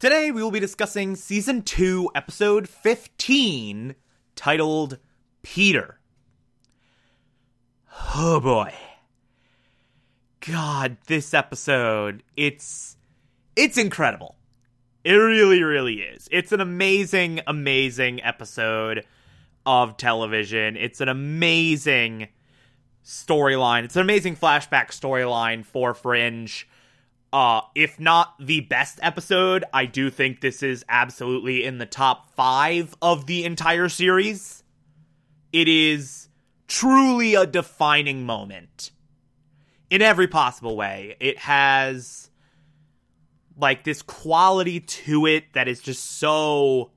Today 0.00 0.30
we 0.30 0.42
will 0.42 0.50
be 0.50 0.60
discussing 0.60 1.14
season 1.14 1.60
2, 1.60 2.12
episode 2.14 2.66
15, 2.66 3.94
titled 4.34 4.96
Peter. 5.42 6.00
Oh 8.16 8.40
boy. 8.40 8.72
God, 10.40 10.96
this 11.06 11.34
episode, 11.34 12.22
it's 12.34 12.96
it's 13.54 13.76
incredible. 13.76 14.36
It 15.04 15.12
really 15.12 15.62
really 15.62 16.00
is. 16.00 16.30
It's 16.32 16.52
an 16.52 16.62
amazing 16.62 17.42
amazing 17.46 18.22
episode 18.22 19.04
of 19.66 19.98
television. 19.98 20.78
It's 20.78 21.02
an 21.02 21.10
amazing 21.10 22.28
storyline. 23.04 23.84
It's 23.84 23.96
an 23.96 24.02
amazing 24.02 24.36
flashback 24.36 24.98
storyline 24.98 25.62
for 25.62 25.92
Fringe. 25.92 26.66
Uh, 27.32 27.60
if 27.76 28.00
not 28.00 28.34
the 28.40 28.60
best 28.62 28.98
episode, 29.02 29.64
I 29.72 29.86
do 29.86 30.10
think 30.10 30.40
this 30.40 30.62
is 30.62 30.84
absolutely 30.88 31.64
in 31.64 31.78
the 31.78 31.86
top 31.86 32.34
five 32.34 32.96
of 33.00 33.26
the 33.26 33.44
entire 33.44 33.88
series. 33.88 34.64
It 35.52 35.68
is 35.68 36.28
truly 36.66 37.34
a 37.34 37.46
defining 37.46 38.26
moment 38.26 38.90
in 39.90 40.02
every 40.02 40.26
possible 40.26 40.76
way. 40.76 41.16
It 41.20 41.38
has 41.38 42.30
like 43.56 43.84
this 43.84 44.02
quality 44.02 44.80
to 44.80 45.26
it 45.26 45.52
that 45.52 45.68
is 45.68 45.80
just 45.80 46.18
so 46.18 46.90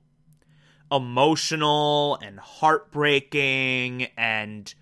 emotional 0.90 2.18
and 2.22 2.38
heartbreaking 2.38 4.08
and 4.16 4.74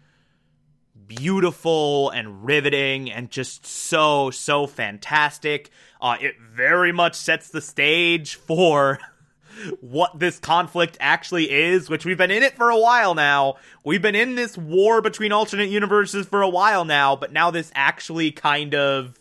beautiful 1.16 2.10
and 2.10 2.44
riveting 2.44 3.10
and 3.10 3.30
just 3.30 3.66
so 3.66 4.30
so 4.30 4.66
fantastic. 4.66 5.70
Uh, 6.00 6.16
it 6.20 6.34
very 6.40 6.92
much 6.92 7.14
sets 7.14 7.50
the 7.50 7.60
stage 7.60 8.34
for 8.34 8.98
what 9.80 10.18
this 10.18 10.38
conflict 10.38 10.96
actually 11.00 11.50
is, 11.50 11.88
which 11.90 12.04
we've 12.04 12.18
been 12.18 12.30
in 12.30 12.42
it 12.42 12.56
for 12.56 12.70
a 12.70 12.78
while 12.78 13.14
now. 13.14 13.56
We've 13.84 14.02
been 14.02 14.14
in 14.14 14.34
this 14.34 14.56
war 14.56 15.00
between 15.00 15.32
alternate 15.32 15.68
universes 15.68 16.26
for 16.26 16.42
a 16.42 16.48
while 16.48 16.84
now, 16.84 17.16
but 17.16 17.32
now 17.32 17.50
this 17.50 17.70
actually 17.74 18.32
kind 18.32 18.74
of 18.74 19.18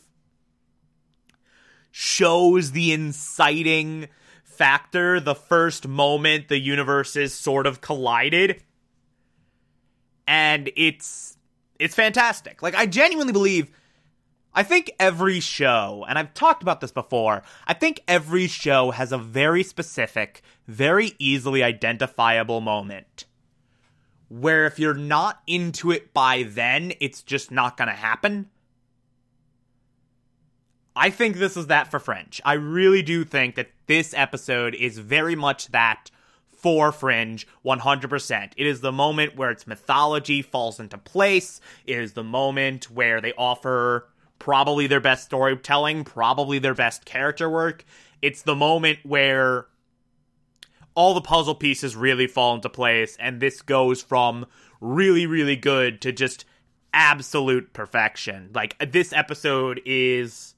shows 1.91 2.71
the 2.71 2.93
inciting 2.93 4.07
factor 4.43 5.19
the 5.19 5.35
first 5.35 5.87
moment 5.87 6.47
the 6.47 6.59
universes 6.59 7.33
sort 7.33 7.67
of 7.67 7.81
collided. 7.81 8.63
And 10.27 10.71
it's 10.77 11.37
it's 11.81 11.95
fantastic. 11.95 12.61
Like 12.61 12.75
I 12.75 12.85
genuinely 12.85 13.33
believe 13.33 13.71
I 14.53 14.63
think 14.63 14.91
every 14.99 15.39
show, 15.39 16.05
and 16.07 16.19
I've 16.19 16.33
talked 16.33 16.61
about 16.61 16.81
this 16.81 16.91
before, 16.91 17.41
I 17.65 17.73
think 17.73 18.01
every 18.07 18.47
show 18.47 18.91
has 18.91 19.11
a 19.11 19.17
very 19.17 19.63
specific, 19.63 20.41
very 20.67 21.13
easily 21.19 21.63
identifiable 21.63 22.59
moment 22.59 23.25
where 24.27 24.65
if 24.65 24.79
you're 24.79 24.93
not 24.93 25.41
into 25.45 25.91
it 25.91 26.13
by 26.13 26.43
then, 26.43 26.93
it's 27.01 27.21
just 27.21 27.51
not 27.51 27.75
going 27.75 27.89
to 27.89 27.93
happen. 27.93 28.49
I 30.95 31.09
think 31.09 31.35
this 31.35 31.57
is 31.57 31.67
that 31.67 31.89
for 31.89 31.99
Fringe. 31.99 32.39
I 32.45 32.53
really 32.53 33.01
do 33.01 33.23
think 33.25 33.55
that 33.55 33.71
this 33.87 34.13
episode 34.15 34.75
is 34.75 34.99
very 34.99 35.35
much 35.35 35.67
that 35.67 36.11
for 36.61 36.91
Fringe 36.91 37.47
100%. 37.65 38.51
It 38.55 38.67
is 38.67 38.81
the 38.81 38.91
moment 38.91 39.35
where 39.35 39.51
its 39.51 39.67
mythology 39.67 40.41
falls 40.41 40.79
into 40.79 40.97
place. 40.97 41.59
It 41.85 41.97
is 41.97 42.13
the 42.13 42.23
moment 42.23 42.91
where 42.91 43.21
they 43.21 43.33
offer 43.33 44.07
probably 44.39 44.87
their 44.87 44.99
best 44.99 45.25
storytelling, 45.25 46.03
probably 46.03 46.59
their 46.59 46.73
best 46.73 47.05
character 47.05 47.49
work. 47.49 47.85
It's 48.21 48.41
the 48.41 48.55
moment 48.55 48.99
where 49.03 49.67
all 50.95 51.13
the 51.13 51.21
puzzle 51.21 51.55
pieces 51.55 51.95
really 51.95 52.27
fall 52.27 52.55
into 52.55 52.69
place, 52.69 53.15
and 53.19 53.39
this 53.39 53.61
goes 53.61 54.01
from 54.01 54.45
really, 54.79 55.25
really 55.25 55.55
good 55.55 56.01
to 56.01 56.11
just 56.11 56.45
absolute 56.93 57.71
perfection. 57.73 58.49
Like, 58.53 58.75
this 58.91 59.13
episode 59.13 59.81
is 59.85 60.55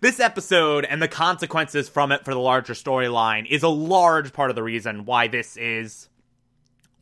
this 0.00 0.20
episode 0.20 0.84
and 0.84 1.00
the 1.00 1.08
consequences 1.08 1.88
from 1.88 2.12
it 2.12 2.24
for 2.24 2.32
the 2.32 2.40
larger 2.40 2.74
storyline 2.74 3.46
is 3.48 3.62
a 3.62 3.68
large 3.68 4.32
part 4.32 4.50
of 4.50 4.56
the 4.56 4.62
reason 4.62 5.04
why 5.04 5.28
this 5.28 5.56
is 5.56 6.08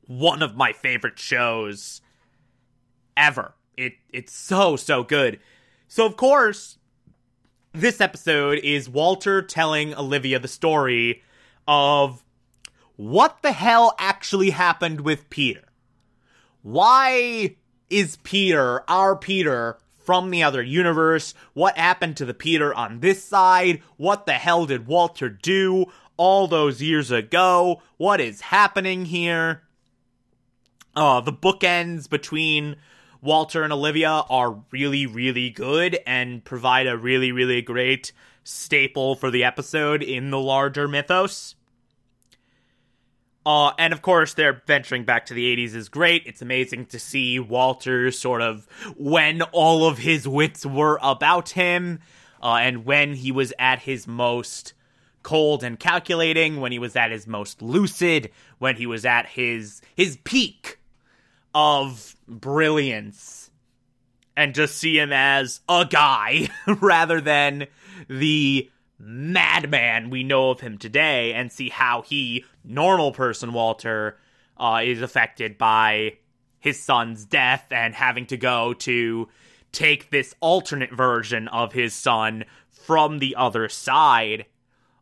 one 0.07 0.43
of 0.43 0.57
my 0.57 0.73
favorite 0.73 1.19
shows 1.19 2.01
ever. 3.17 3.55
It 3.77 3.95
it's 4.13 4.33
so 4.33 4.77
so 4.77 5.03
good. 5.03 5.41
So 5.89 6.07
of 6.07 6.17
course, 6.17 6.79
this 7.73 8.01
episode 8.01 8.59
is 8.63 8.89
Walter 8.89 9.43
telling 9.43 9.95
Olivia 9.95 10.39
the 10.39 10.49
story 10.49 11.23
of 11.69 12.25
what 12.97 13.43
the 13.43 13.53
hell 13.53 13.95
actually 13.99 14.51
happened 14.51 15.03
with 15.03 15.29
Peter. 15.29 15.65
Why 16.63 17.57
is 17.91 18.17
Peter, 18.23 18.83
our 18.91 19.15
Peter, 19.15 19.79
from 20.07 20.31
the 20.31 20.43
other 20.43 20.63
universe? 20.63 21.35
What 21.53 21.77
happened 21.77 22.17
to 22.17 22.25
the 22.25 22.33
Peter 22.33 22.73
on 22.73 23.01
this 23.01 23.23
side? 23.23 23.83
What 23.97 24.25
the 24.25 24.35
hell 24.35 24.65
did 24.65 24.87
Walter 24.87 25.29
do 25.29 25.87
all 26.17 26.47
those 26.47 26.81
years 26.81 27.11
ago? 27.11 27.83
What 27.97 28.21
is 28.21 28.41
happening 28.41 29.07
here? 29.07 29.63
Uh, 30.95 31.21
the 31.21 31.33
bookends 31.33 32.09
between 32.09 32.77
Walter 33.21 33.65
and 33.65 33.73
Olivia 33.73 34.23
are 34.31 34.63
really, 34.71 35.05
really 35.05 35.51
good 35.51 35.99
and 36.07 36.45
provide 36.45 36.87
a 36.87 36.97
really, 36.97 37.33
really 37.33 37.61
great 37.61 38.13
staple 38.45 39.17
for 39.17 39.31
the 39.31 39.43
episode 39.43 40.03
in 40.03 40.31
the 40.31 40.39
larger 40.39 40.87
mythos. 40.87 41.56
Uh, 43.47 43.71
and 43.79 43.93
of 43.93 44.03
course, 44.03 44.35
they're 44.35 44.61
venturing 44.67 45.05
back 45.05 45.27
to 45.27 45.33
the 45.35 45.57
80s 45.57 45.77
is 45.77 45.89
great. 45.89 46.25
It's 46.27 46.43
amazing 46.43 46.87
to 46.87 46.99
see 46.99 47.39
Walter 47.39 48.11
sort 48.11 48.43
of 48.43 48.67
when 48.97 49.41
all 49.43 49.87
of 49.87 49.99
his 49.99 50.27
wits 50.27 50.67
were 50.67 50.99
about 51.01 51.51
him, 51.51 52.01
uh, 52.43 52.57
and 52.61 52.85
when 52.85 53.15
he 53.15 53.31
was 53.31 53.53
at 53.57 53.79
his 53.79 54.09
most 54.09 54.73
cold 55.23 55.63
and 55.63 55.79
calculating, 55.79 56.61
when 56.61 56.73
he 56.73 56.81
was 56.81 56.97
at 56.97 57.13
his 57.13 57.29
most 57.29 57.63
lucid, 57.63 58.33
when 58.59 58.75
he 58.75 58.87
was 58.87 59.05
at 59.05 59.27
his 59.27 59.81
his 59.95 60.19
peak 60.25 60.81
of 61.55 62.17
brilliance, 62.27 63.53
and 64.37 64.57
just 64.57 64.77
see 64.77 64.99
him 64.99 65.13
as 65.13 65.61
a 65.69 65.87
guy 65.89 66.49
rather 66.67 67.21
than 67.21 67.69
the 68.09 68.69
madman 68.99 70.11
we 70.11 70.25
know 70.25 70.51
of 70.51 70.61
him 70.61 70.79
today 70.79 71.35
and 71.35 71.53
see 71.53 71.69
how 71.69 72.03
he, 72.03 72.45
normal 72.65 73.13
person 73.13 73.53
Walter, 73.53 74.19
uh, 74.57 74.81
is 74.83 75.03
affected 75.03 75.59
by 75.59 76.15
his 76.59 76.83
son's 76.83 77.25
death 77.25 77.67
and 77.71 77.95
having 77.95 78.27
to 78.27 78.37
go 78.37 78.73
to 78.75 79.29
take 79.73 80.11
this 80.11 80.35
alternate 80.41 80.93
version 80.93 81.49
of 81.49 81.73
his 81.73 81.95
son 81.95 82.45
from 82.71 83.19
the 83.19 83.37
other 83.37 83.69
side. 83.69 84.47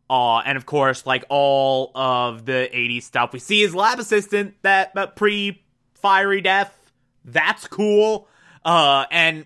Uh, 0.09 0.39
and 0.39 0.57
of 0.57 0.65
course, 0.65 1.05
like 1.05 1.23
all 1.29 1.91
of 1.95 2.45
the 2.45 2.69
80s 2.73 3.03
stuff, 3.03 3.33
we 3.33 3.39
see 3.39 3.61
his 3.61 3.73
lab 3.73 3.99
assistant 3.99 4.55
that, 4.61 4.93
that 4.95 5.15
pre 5.15 5.63
fiery 5.95 6.41
death. 6.41 6.91
That's 7.23 7.67
cool. 7.67 8.27
Uh, 8.63 9.05
and 9.09 9.45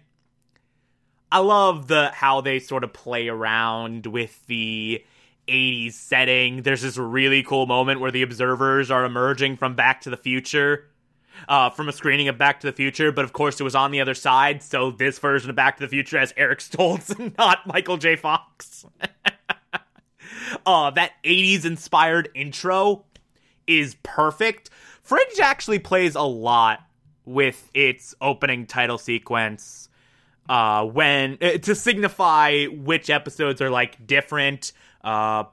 I 1.31 1.40
love 1.40 1.88
the 1.88 2.10
how 2.14 2.42
they 2.42 2.60
sort 2.60 2.84
of 2.84 2.94
play 2.94 3.28
around 3.28 4.08
with 4.08 4.46
the 4.48 5.04
80s 5.48 5.94
setting. 5.94 6.62
There's 6.64 6.81
this 6.81 6.98
really 6.98 7.44
cool 7.44 7.66
moment 7.66 8.00
where 8.00 8.12
the 8.12 8.22
observers 8.22 8.90
are 8.90 9.06
emerging 9.06 9.58
from 9.58 9.76
Back 9.76 10.02
to 10.02 10.10
the 10.10 10.18
Future. 10.18 10.86
Uh, 11.48 11.70
from 11.70 11.88
a 11.88 11.94
screening 11.94 12.28
of 12.28 12.38
Back 12.38 12.60
to 12.60 12.68
the 12.68 12.74
Future, 12.74 13.14
but 13.14 13.24
of 13.24 13.31
course 13.31 13.62
it 13.62 13.64
was 13.64 13.76
on 13.76 13.92
the 13.92 14.02
other 14.02 14.14
side, 14.14 14.62
so 14.62 14.92
this 14.92 15.20
version 15.20 15.50
of 15.50 15.56
Back 15.56 15.78
to 15.78 15.84
the 15.84 15.88
Future 15.88 16.20
has 16.20 16.34
Eric 16.36 16.60
Stoltz 16.60 17.18
and 17.18 17.34
not 17.38 17.66
Michael 17.66 17.96
J. 17.96 18.18
Fox. 18.18 18.86
uh, 20.66 20.90
that 20.92 21.14
80s 21.24 21.64
inspired 21.64 22.28
intro 22.36 23.06
is 23.68 23.96
perfect. 24.04 24.70
Fringe 25.02 25.40
actually 25.42 25.80
plays 25.80 26.16
a 26.16 26.24
lot 26.24 26.81
with 27.24 27.70
its 27.74 28.16
opening 28.20 28.66
title 28.66 28.98
sequence 28.98 29.88
uh, 30.50 30.84
when 30.84 31.38
uh, 31.42 31.51
to 31.60 31.75
signify 31.75 32.66
which 32.66 33.10
episodes 33.10 33.62
are 33.62 33.69
like 33.69 34.06
different. 34.06 34.74
Uh, 35.04 35.44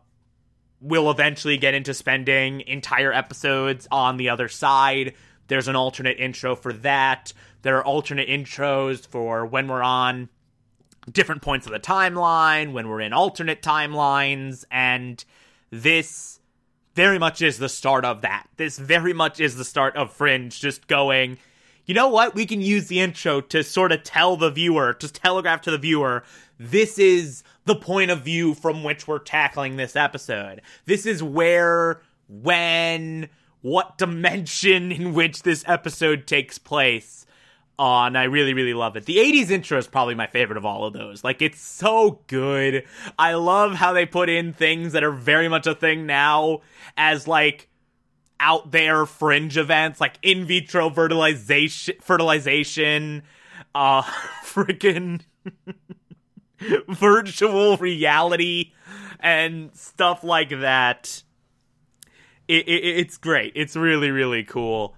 we'll 0.80 1.10
eventually 1.10 1.58
get 1.58 1.74
into 1.74 1.94
spending 1.94 2.62
entire 2.62 3.12
episodes 3.12 3.86
on 3.92 4.16
the 4.16 4.30
other 4.30 4.48
side. 4.48 5.14
There's 5.48 5.68
an 5.68 5.76
alternate 5.76 6.18
intro 6.18 6.56
for 6.56 6.72
that. 6.72 7.32
There 7.62 7.76
are 7.76 7.84
alternate 7.84 8.28
intros 8.28 9.06
for 9.06 9.44
when 9.44 9.68
we're 9.68 9.82
on 9.82 10.28
different 11.12 11.42
points 11.42 11.66
of 11.66 11.72
the 11.72 11.78
timeline, 11.78 12.72
when 12.72 12.88
we're 12.88 13.00
in 13.00 13.12
alternate 13.12 13.62
timelines, 13.62 14.64
and 14.70 15.24
this 15.70 16.40
very 16.94 17.18
much 17.18 17.42
is 17.42 17.58
the 17.58 17.68
start 17.68 18.04
of 18.04 18.22
that. 18.22 18.46
This 18.56 18.78
very 18.78 19.12
much 19.12 19.40
is 19.40 19.56
the 19.56 19.64
start 19.64 19.96
of 19.96 20.12
Fringe 20.12 20.58
just 20.58 20.86
going, 20.88 21.38
you 21.86 21.94
know 21.94 22.08
what? 22.08 22.34
We 22.34 22.46
can 22.46 22.60
use 22.60 22.88
the 22.88 23.00
intro 23.00 23.40
to 23.40 23.62
sort 23.62 23.92
of 23.92 24.02
tell 24.02 24.36
the 24.36 24.50
viewer, 24.50 24.92
to 24.94 25.12
telegraph 25.12 25.62
to 25.62 25.70
the 25.70 25.78
viewer, 25.78 26.24
this 26.58 26.98
is 26.98 27.44
the 27.64 27.76
point 27.76 28.10
of 28.10 28.22
view 28.22 28.54
from 28.54 28.82
which 28.82 29.06
we're 29.06 29.18
tackling 29.18 29.76
this 29.76 29.94
episode. 29.94 30.62
This 30.86 31.06
is 31.06 31.22
where, 31.22 32.00
when, 32.28 33.28
what 33.62 33.98
dimension 33.98 34.90
in 34.92 35.14
which 35.14 35.42
this 35.42 35.64
episode 35.66 36.26
takes 36.26 36.58
place. 36.58 37.24
Uh, 37.78 38.04
and 38.04 38.16
I 38.16 38.24
really, 38.24 38.54
really 38.54 38.72
love 38.72 38.96
it. 38.96 39.04
The 39.04 39.18
80s 39.18 39.50
intro 39.50 39.76
is 39.76 39.86
probably 39.86 40.14
my 40.14 40.26
favorite 40.26 40.56
of 40.56 40.64
all 40.64 40.86
of 40.86 40.94
those. 40.94 41.22
Like, 41.22 41.42
it's 41.42 41.60
so 41.60 42.20
good. 42.26 42.84
I 43.18 43.34
love 43.34 43.74
how 43.74 43.92
they 43.92 44.06
put 44.06 44.30
in 44.30 44.54
things 44.54 44.92
that 44.94 45.04
are 45.04 45.12
very 45.12 45.48
much 45.48 45.66
a 45.66 45.74
thing 45.74 46.06
now 46.06 46.62
as, 46.96 47.28
like, 47.28 47.68
out 48.40 48.70
there 48.70 49.06
fringe 49.06 49.56
events, 49.56 50.00
like 50.00 50.18
in 50.22 50.44
vitro 50.44 50.90
fertilization, 50.90 51.94
fertilization, 52.00 53.22
uh, 53.74 54.02
freaking 54.44 55.22
virtual 56.88 57.76
reality, 57.76 58.72
and 59.20 59.74
stuff 59.74 60.24
like 60.24 60.50
that. 60.50 61.22
It, 62.48 62.68
it, 62.68 62.84
it's 62.84 63.16
great. 63.16 63.52
It's 63.56 63.74
really, 63.74 64.10
really 64.10 64.44
cool. 64.44 64.94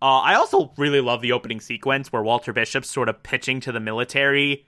Uh, 0.00 0.18
I 0.20 0.34
also 0.34 0.72
really 0.76 1.00
love 1.00 1.20
the 1.20 1.32
opening 1.32 1.60
sequence 1.60 2.12
where 2.12 2.22
Walter 2.22 2.52
Bishop's 2.52 2.90
sort 2.90 3.08
of 3.08 3.22
pitching 3.22 3.60
to 3.60 3.72
the 3.72 3.80
military 3.80 4.66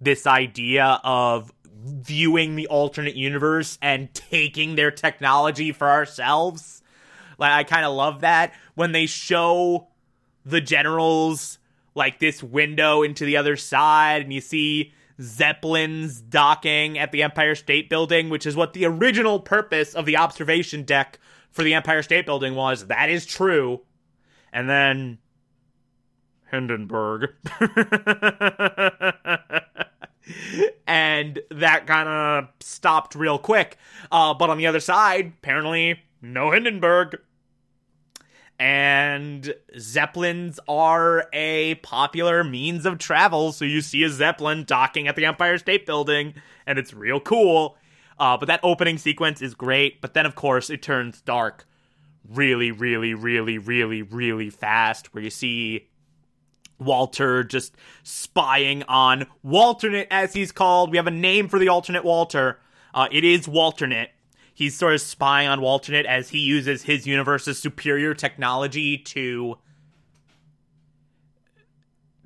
this 0.00 0.26
idea 0.26 1.00
of 1.04 1.52
viewing 1.84 2.56
the 2.56 2.66
alternate 2.66 3.14
universe 3.14 3.78
and 3.80 4.12
taking 4.14 4.74
their 4.74 4.90
technology 4.90 5.72
for 5.72 5.88
ourselves. 5.88 6.81
Like, 7.42 7.52
I 7.52 7.64
kind 7.64 7.84
of 7.84 7.94
love 7.94 8.20
that 8.20 8.54
when 8.74 8.92
they 8.92 9.06
show 9.06 9.88
the 10.44 10.60
generals 10.60 11.58
like 11.94 12.18
this 12.18 12.42
window 12.42 13.02
into 13.02 13.24
the 13.24 13.36
other 13.36 13.56
side 13.56 14.22
and 14.22 14.32
you 14.32 14.40
see 14.40 14.92
zeppelins 15.20 16.20
docking 16.20 16.98
at 16.98 17.12
the 17.12 17.22
Empire 17.22 17.54
State 17.54 17.90
Building, 17.90 18.30
which 18.30 18.46
is 18.46 18.56
what 18.56 18.72
the 18.72 18.86
original 18.86 19.40
purpose 19.40 19.94
of 19.94 20.06
the 20.06 20.16
observation 20.16 20.84
deck 20.84 21.18
for 21.50 21.62
the 21.62 21.74
Empire 21.74 22.02
State 22.02 22.24
Building 22.24 22.54
was. 22.54 22.86
That 22.86 23.10
is 23.10 23.26
true 23.26 23.82
and 24.52 24.68
then 24.68 25.18
Hindenburg. 26.50 27.30
and 30.86 31.40
that 31.50 31.86
kind 31.86 32.08
of 32.08 32.48
stopped 32.60 33.14
real 33.14 33.38
quick. 33.38 33.78
Uh, 34.10 34.34
but 34.34 34.50
on 34.50 34.58
the 34.58 34.66
other 34.66 34.80
side, 34.80 35.32
apparently, 35.38 36.00
no 36.20 36.50
Hindenburg. 36.50 37.18
And 38.62 39.56
Zeppelins 39.76 40.60
are 40.68 41.26
a 41.32 41.74
popular 41.82 42.44
means 42.44 42.86
of 42.86 42.98
travel, 42.98 43.50
so 43.50 43.64
you 43.64 43.80
see 43.80 44.04
a 44.04 44.08
Zeppelin 44.08 44.62
docking 44.62 45.08
at 45.08 45.16
the 45.16 45.26
Empire 45.26 45.58
State 45.58 45.84
Building, 45.84 46.34
and 46.64 46.78
it's 46.78 46.94
real 46.94 47.18
cool. 47.18 47.76
Uh, 48.20 48.36
but 48.36 48.46
that 48.46 48.60
opening 48.62 48.98
sequence 48.98 49.42
is 49.42 49.54
great, 49.56 50.00
but 50.00 50.14
then, 50.14 50.26
of 50.26 50.36
course, 50.36 50.70
it 50.70 50.80
turns 50.80 51.20
dark 51.22 51.66
really, 52.30 52.70
really, 52.70 53.14
really, 53.14 53.58
really, 53.58 54.02
really 54.02 54.48
fast, 54.48 55.12
where 55.12 55.24
you 55.24 55.30
see 55.30 55.88
Walter 56.78 57.42
just 57.42 57.74
spying 58.04 58.84
on 58.84 59.26
Walternate, 59.42 60.06
as 60.08 60.34
he's 60.34 60.52
called. 60.52 60.92
We 60.92 60.98
have 60.98 61.08
a 61.08 61.10
name 61.10 61.48
for 61.48 61.58
the 61.58 61.68
alternate 61.68 62.04
Walter. 62.04 62.60
Uh, 62.94 63.08
it 63.10 63.24
is 63.24 63.48
Walternate. 63.48 64.10
He's 64.54 64.76
sort 64.76 64.94
of 64.94 65.00
spying 65.00 65.48
on 65.48 65.60
Walternate 65.60 66.06
as 66.06 66.28
he 66.28 66.38
uses 66.38 66.82
his 66.82 67.06
universe's 67.06 67.58
superior 67.58 68.14
technology 68.14 68.98
to 68.98 69.58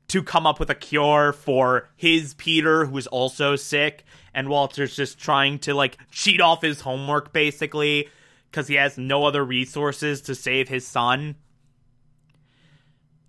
to 0.09 0.23
come 0.23 0.47
up 0.47 0.61
with 0.61 0.71
a 0.71 0.75
cure 0.75 1.33
for 1.33 1.89
his 1.97 2.35
Peter, 2.35 2.87
who 2.87 2.97
is 2.97 3.09
also 3.09 3.57
sick, 3.57 4.05
and 4.33 4.49
Walter's 4.49 4.95
just 4.95 5.19
trying 5.19 5.59
to 5.61 5.75
like 5.75 5.99
cheat 6.11 6.41
off 6.41 6.63
his 6.63 6.81
homework 6.81 7.33
basically 7.33 8.09
because 8.51 8.69
he 8.69 8.77
has 8.77 8.97
no 8.97 9.25
other 9.25 9.45
resources 9.45 10.21
to 10.23 10.35
save 10.35 10.69
his 10.69 10.87
son. 10.87 11.37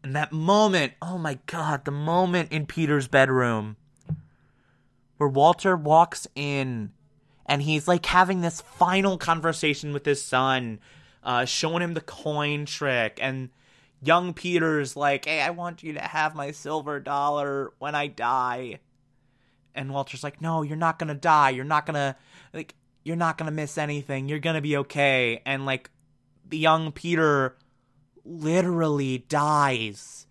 And 0.04 0.16
that 0.16 0.32
moment, 0.32 0.94
oh 1.02 1.18
my 1.18 1.40
god, 1.48 1.86
the 1.86 1.92
moment 1.92 2.52
in 2.52 2.66
Peter's 2.66 3.08
bedroom 3.08 3.76
where 5.18 5.30
Walter 5.30 5.76
walks 5.76 6.28
in 6.36 6.92
and 7.48 7.62
he's 7.62 7.88
like 7.88 8.06
having 8.06 8.42
this 8.42 8.62
final 8.62 9.18
conversation 9.18 9.94
with 9.94 10.06
his 10.06 10.24
son, 10.24 10.80
uh, 11.24 11.46
showing 11.46 11.82
him 11.82 11.94
the 11.94 12.02
coin 12.02 12.66
trick. 12.66 13.20
And 13.22 13.50
young 14.02 14.34
Peter's 14.34 14.96
like, 14.96 15.26
hey, 15.26 15.42
I 15.42 15.52
want 15.52 15.84
you 15.84 15.94
to 15.94 16.02
have 16.02 16.36
my 16.36 16.52
silver 16.52 17.00
dollar 17.00 17.72
when 17.80 17.96
I 17.96 18.08
die. 18.08 18.80
And 19.74 19.92
Walter's 19.92 20.24
like, 20.24 20.42
no, 20.42 20.62
you're 20.62 20.76
not 20.76 21.00
gonna 21.00 21.16
die. 21.16 21.52
You're 21.52 21.66
not 21.66 21.86
gonna, 21.86 22.16
like, 22.54 22.74
you're 23.08 23.16
not 23.16 23.38
to 23.48 23.56
miss 23.56 23.78
anything. 23.78 24.28
You're 24.28 24.40
to 24.56 24.62
be 24.62 24.76
okay. 24.78 25.42
And 25.46 25.66
like 25.66 25.90
the 26.46 26.58
young 26.58 26.92
Peter 26.92 27.56
literally 28.26 29.20
dies 29.30 30.28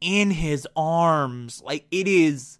in 0.00 0.30
his 0.30 0.68
arms. 0.76 1.60
Like 1.64 1.86
it 1.90 2.06
is 2.06 2.57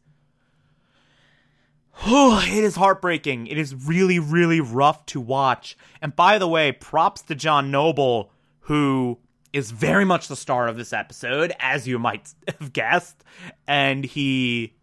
it 2.06 2.64
is 2.64 2.76
heartbreaking. 2.76 3.46
It 3.46 3.58
is 3.58 3.74
really 3.74 4.18
really 4.18 4.60
rough 4.60 5.04
to 5.06 5.20
watch. 5.20 5.76
And 6.00 6.14
by 6.14 6.38
the 6.38 6.48
way, 6.48 6.72
props 6.72 7.22
to 7.22 7.34
John 7.34 7.70
Noble 7.70 8.30
who 8.60 9.18
is 9.52 9.70
very 9.70 10.04
much 10.04 10.28
the 10.28 10.36
star 10.36 10.68
of 10.68 10.76
this 10.76 10.92
episode 10.92 11.54
as 11.58 11.88
you 11.88 11.98
might 11.98 12.34
have 12.60 12.72
guessed 12.72 13.24
and 13.66 14.04
he 14.04 14.74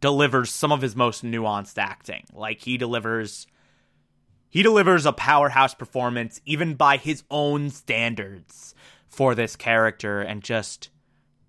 delivers 0.00 0.50
some 0.50 0.72
of 0.72 0.82
his 0.82 0.94
most 0.94 1.24
nuanced 1.24 1.78
acting. 1.78 2.24
Like 2.32 2.60
he 2.60 2.76
delivers 2.76 3.46
he 4.50 4.62
delivers 4.62 5.04
a 5.06 5.12
powerhouse 5.12 5.74
performance 5.74 6.40
even 6.46 6.74
by 6.74 6.96
his 6.96 7.22
own 7.30 7.70
standards 7.70 8.74
for 9.08 9.34
this 9.34 9.56
character 9.56 10.20
and 10.20 10.42
just 10.42 10.90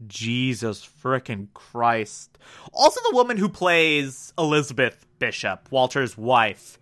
Jesus 0.08 0.88
frickin' 1.04 1.48
Christ. 1.54 2.38
Also 2.74 3.00
the 3.10 3.16
woman 3.16 3.38
who 3.38 3.50
plays 3.50 4.34
Elizabeth 4.38 5.06
Bishop, 5.20 5.68
Walter's 5.72 6.18
wife. 6.18 6.80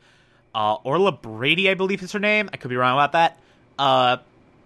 Uh, 0.54 0.76
Orla 0.84 1.12
Brady, 1.12 1.70
I 1.70 1.74
believe 1.74 2.02
is 2.02 2.12
her 2.14 2.20
name. 2.20 2.50
I 2.52 2.58
could 2.58 2.70
be 2.70 2.76
wrong 2.76 2.94
about 2.94 3.12
that. 3.12 3.40
Uh, 3.78 4.18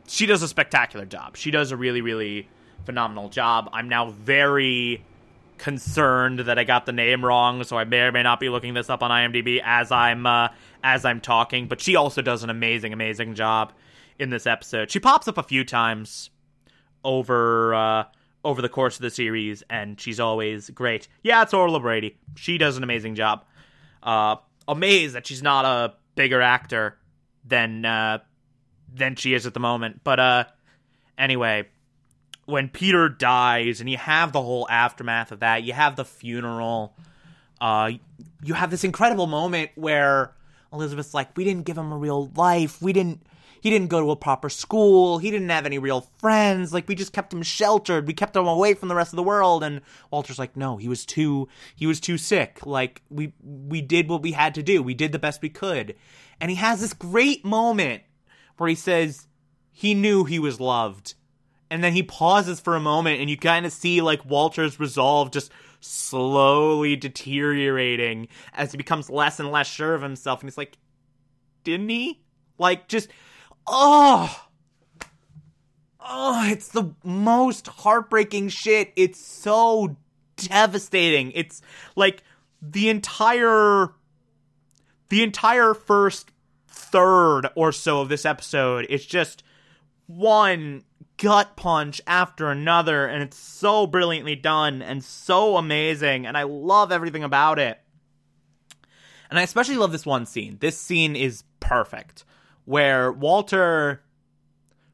she 0.07 0.25
does 0.25 0.41
a 0.41 0.47
spectacular 0.47 1.05
job. 1.05 1.37
She 1.37 1.51
does 1.51 1.71
a 1.71 1.77
really, 1.77 2.01
really 2.01 2.47
phenomenal 2.85 3.29
job. 3.29 3.69
I'm 3.73 3.89
now 3.89 4.09
very 4.09 5.03
concerned 5.57 6.39
that 6.39 6.57
I 6.57 6.63
got 6.63 6.85
the 6.85 6.91
name 6.91 7.23
wrong, 7.23 7.63
so 7.63 7.77
I 7.77 7.83
may 7.83 8.01
or 8.01 8.11
may 8.11 8.23
not 8.23 8.39
be 8.39 8.49
looking 8.49 8.73
this 8.73 8.89
up 8.89 9.03
on 9.03 9.11
IMDb 9.11 9.61
as 9.63 9.91
I'm 9.91 10.25
uh, 10.25 10.49
as 10.83 11.05
I'm 11.05 11.21
talking. 11.21 11.67
But 11.67 11.81
she 11.81 11.95
also 11.95 12.21
does 12.21 12.43
an 12.43 12.49
amazing, 12.49 12.93
amazing 12.93 13.35
job 13.35 13.71
in 14.17 14.29
this 14.29 14.47
episode. 14.47 14.91
She 14.91 14.99
pops 14.99 15.27
up 15.27 15.37
a 15.37 15.43
few 15.43 15.63
times 15.63 16.29
over 17.03 17.73
uh, 17.73 18.03
over 18.43 18.61
the 18.61 18.69
course 18.69 18.95
of 18.95 19.01
the 19.01 19.09
series, 19.09 19.63
and 19.69 19.99
she's 19.99 20.19
always 20.19 20.69
great. 20.69 21.07
Yeah, 21.23 21.43
it's 21.43 21.53
Orla 21.53 21.79
Brady. 21.79 22.17
She 22.35 22.57
does 22.57 22.77
an 22.77 22.83
amazing 22.83 23.15
job. 23.15 23.45
Uh, 24.01 24.37
amazed 24.67 25.15
that 25.15 25.27
she's 25.27 25.43
not 25.43 25.65
a 25.65 25.93
bigger 26.15 26.41
actor 26.41 26.97
than 27.45 27.85
uh, 27.85 28.19
than 28.93 29.15
she 29.15 29.33
is 29.33 29.45
at 29.45 29.53
the 29.53 29.59
moment. 29.59 30.01
But 30.03 30.19
uh, 30.19 30.43
anyway, 31.17 31.67
when 32.45 32.69
Peter 32.69 33.09
dies 33.09 33.79
and 33.79 33.89
you 33.89 33.97
have 33.97 34.31
the 34.31 34.41
whole 34.41 34.67
aftermath 34.69 35.31
of 35.31 35.39
that, 35.39 35.63
you 35.63 35.73
have 35.73 35.95
the 35.95 36.05
funeral. 36.05 36.95
Uh, 37.59 37.91
you 38.43 38.55
have 38.55 38.71
this 38.71 38.83
incredible 38.83 39.27
moment 39.27 39.69
where 39.75 40.33
Elizabeth's 40.73 41.13
like, 41.13 41.35
"We 41.37 41.43
didn't 41.43 41.65
give 41.65 41.77
him 41.77 41.91
a 41.91 41.97
real 41.97 42.31
life. 42.35 42.81
We 42.81 42.93
didn't. 42.93 43.21
He 43.61 43.69
didn't 43.69 43.87
go 43.87 44.01
to 44.01 44.11
a 44.11 44.15
proper 44.15 44.49
school. 44.49 45.19
He 45.19 45.31
didn't 45.31 45.49
have 45.49 45.65
any 45.65 45.79
real 45.79 46.01
friends. 46.17 46.73
Like 46.73 46.87
we 46.87 46.95
just 46.95 47.13
kept 47.13 47.33
him 47.33 47.43
sheltered. 47.43 48.07
We 48.07 48.13
kept 48.13 48.35
him 48.35 48.47
away 48.47 48.73
from 48.73 48.89
the 48.89 48.95
rest 48.95 49.13
of 49.13 49.17
the 49.17 49.23
world." 49.23 49.63
And 49.63 49.81
Walter's 50.11 50.39
like, 50.39 50.57
"No, 50.57 50.77
he 50.77 50.89
was 50.89 51.05
too. 51.05 51.47
He 51.75 51.87
was 51.87 51.99
too 51.99 52.17
sick. 52.17 52.59
Like 52.65 53.01
we 53.09 53.33
we 53.41 53.81
did 53.81 54.09
what 54.09 54.21
we 54.21 54.33
had 54.33 54.55
to 54.55 54.63
do. 54.63 54.83
We 54.83 54.93
did 54.93 55.11
the 55.11 55.19
best 55.19 55.41
we 55.41 55.49
could." 55.49 55.95
And 56.41 56.49
he 56.49 56.57
has 56.57 56.81
this 56.81 56.93
great 56.93 57.45
moment 57.45 58.01
where 58.57 58.67
he 58.69 58.75
says 58.75 59.27
he 59.71 59.93
knew 59.93 60.25
he 60.25 60.39
was 60.39 60.59
loved 60.59 61.13
and 61.71 61.81
then 61.81 61.93
he 61.93 62.03
pauses 62.03 62.59
for 62.59 62.75
a 62.75 62.81
moment 62.81 63.21
and 63.21 63.29
you 63.29 63.37
kind 63.37 63.65
of 63.65 63.71
see 63.71 64.01
like 64.01 64.25
Walter's 64.25 64.77
resolve 64.77 65.31
just 65.31 65.51
slowly 65.79 66.97
deteriorating 66.97 68.27
as 68.53 68.71
he 68.71 68.77
becomes 68.77 69.09
less 69.09 69.39
and 69.39 69.51
less 69.51 69.67
sure 69.67 69.95
of 69.95 70.01
himself. 70.01 70.41
And 70.41 70.49
he's 70.49 70.57
like, 70.57 70.77
didn't 71.63 71.87
he? 71.87 72.21
Like, 72.57 72.89
just, 72.89 73.07
oh, 73.67 74.47
oh, 75.99 76.49
it's 76.49 76.69
the 76.69 76.93
most 77.03 77.67
heartbreaking 77.67 78.49
shit. 78.49 78.91
It's 78.95 79.19
so 79.19 79.95
devastating. 80.35 81.31
It's 81.31 81.61
like 81.95 82.23
the 82.61 82.89
entire, 82.89 83.89
the 85.09 85.23
entire 85.23 85.73
first 85.73 86.31
third 86.67 87.47
or 87.55 87.71
so 87.71 88.01
of 88.01 88.09
this 88.09 88.25
episode. 88.25 88.85
It's 88.89 89.05
just 89.05 89.43
one 90.07 90.83
gut 91.17 91.55
punch 91.55 92.01
after 92.07 92.49
another, 92.49 93.05
and 93.05 93.21
it's 93.21 93.37
so 93.37 93.85
brilliantly 93.85 94.35
done 94.35 94.81
and 94.81 95.03
so 95.03 95.57
amazing, 95.57 96.25
and 96.25 96.35
I 96.35 96.43
love 96.43 96.91
everything 96.91 97.23
about 97.23 97.59
it. 97.59 97.79
And 99.29 99.39
I 99.39 99.43
especially 99.43 99.77
love 99.77 99.91
this 99.91 100.05
one 100.05 100.25
scene. 100.25 100.57
This 100.59 100.77
scene 100.77 101.15
is 101.15 101.43
perfect, 101.59 102.25
where 102.65 103.11
Walter 103.11 104.03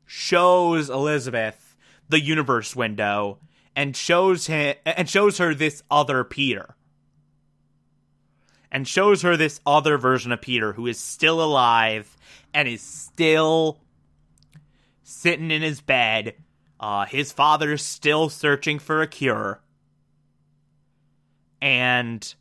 shows 0.05 0.89
Elizabeth 0.89 1.75
the 2.09 2.21
universe 2.21 2.75
window 2.75 3.39
and 3.75 3.95
shows 3.95 4.47
him 4.47 4.75
and 4.85 5.09
shows 5.09 5.37
her 5.37 5.53
this 5.53 5.83
other 5.91 6.23
Peter. 6.23 6.75
And 8.71 8.87
shows 8.87 9.21
her 9.21 9.37
this 9.37 9.61
other 9.65 9.97
version 9.97 10.31
of 10.31 10.41
Peter 10.41 10.73
who 10.73 10.87
is 10.87 10.99
still 10.99 11.41
alive 11.41 12.17
and 12.53 12.67
is 12.67 12.81
still 12.81 13.79
sitting 15.03 15.51
in 15.51 15.61
his 15.61 15.79
bed. 15.79 16.35
Uh, 16.79 17.05
his 17.05 17.31
father's 17.31 17.81
still 17.81 18.29
searching 18.29 18.77
for 18.79 19.01
a 19.01 19.07
cure. 19.07 19.61
And 21.61 22.35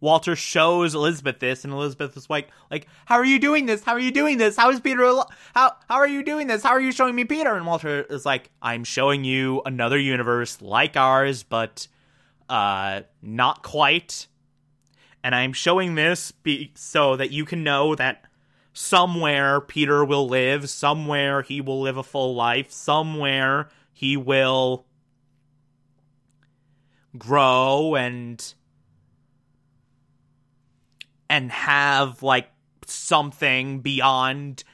Walter 0.00 0.36
shows 0.36 0.94
Elizabeth 0.94 1.38
this, 1.38 1.64
and 1.64 1.72
Elizabeth 1.72 2.16
is 2.16 2.28
like, 2.28 2.48
like, 2.70 2.86
how 3.06 3.16
are 3.16 3.24
you 3.24 3.38
doing 3.38 3.66
this? 3.66 3.82
How 3.82 3.92
are 3.92 4.00
you 4.00 4.12
doing 4.12 4.38
this? 4.38 4.56
How 4.56 4.70
is 4.70 4.80
Peter? 4.80 5.04
Al- 5.04 5.30
how 5.54 5.72
how 5.88 5.96
are 5.96 6.08
you 6.08 6.22
doing 6.22 6.46
this? 6.46 6.62
How 6.62 6.70
are 6.70 6.80
you 6.80 6.92
showing 6.92 7.14
me 7.14 7.24
Peter? 7.24 7.54
And 7.56 7.66
Walter 7.66 8.02
is 8.02 8.26
like, 8.26 8.50
I'm 8.60 8.84
showing 8.84 9.24
you 9.24 9.62
another 9.64 9.98
universe 9.98 10.60
like 10.60 10.96
ours, 10.96 11.42
but 11.42 11.88
uh, 12.48 13.02
not 13.22 13.62
quite. 13.62 14.26
And 15.24 15.34
I'm 15.34 15.52
showing 15.52 15.94
this 15.94 16.30
be- 16.30 16.72
so 16.74 17.16
that 17.16 17.30
you 17.30 17.44
can 17.44 17.64
know 17.64 17.94
that 17.94 18.24
somewhere 18.72 19.60
Peter 19.60 20.04
will 20.04 20.28
live, 20.28 20.68
somewhere 20.68 21.42
he 21.42 21.60
will 21.60 21.80
live 21.80 21.96
a 21.96 22.02
full 22.02 22.34
life, 22.34 22.70
somewhere 22.70 23.68
he 23.92 24.16
will 24.16 24.84
grow 27.16 27.94
and 27.94 28.54
and 31.28 31.50
have 31.50 32.22
like 32.22 32.48
something 32.86 33.80
beyond 33.80 34.64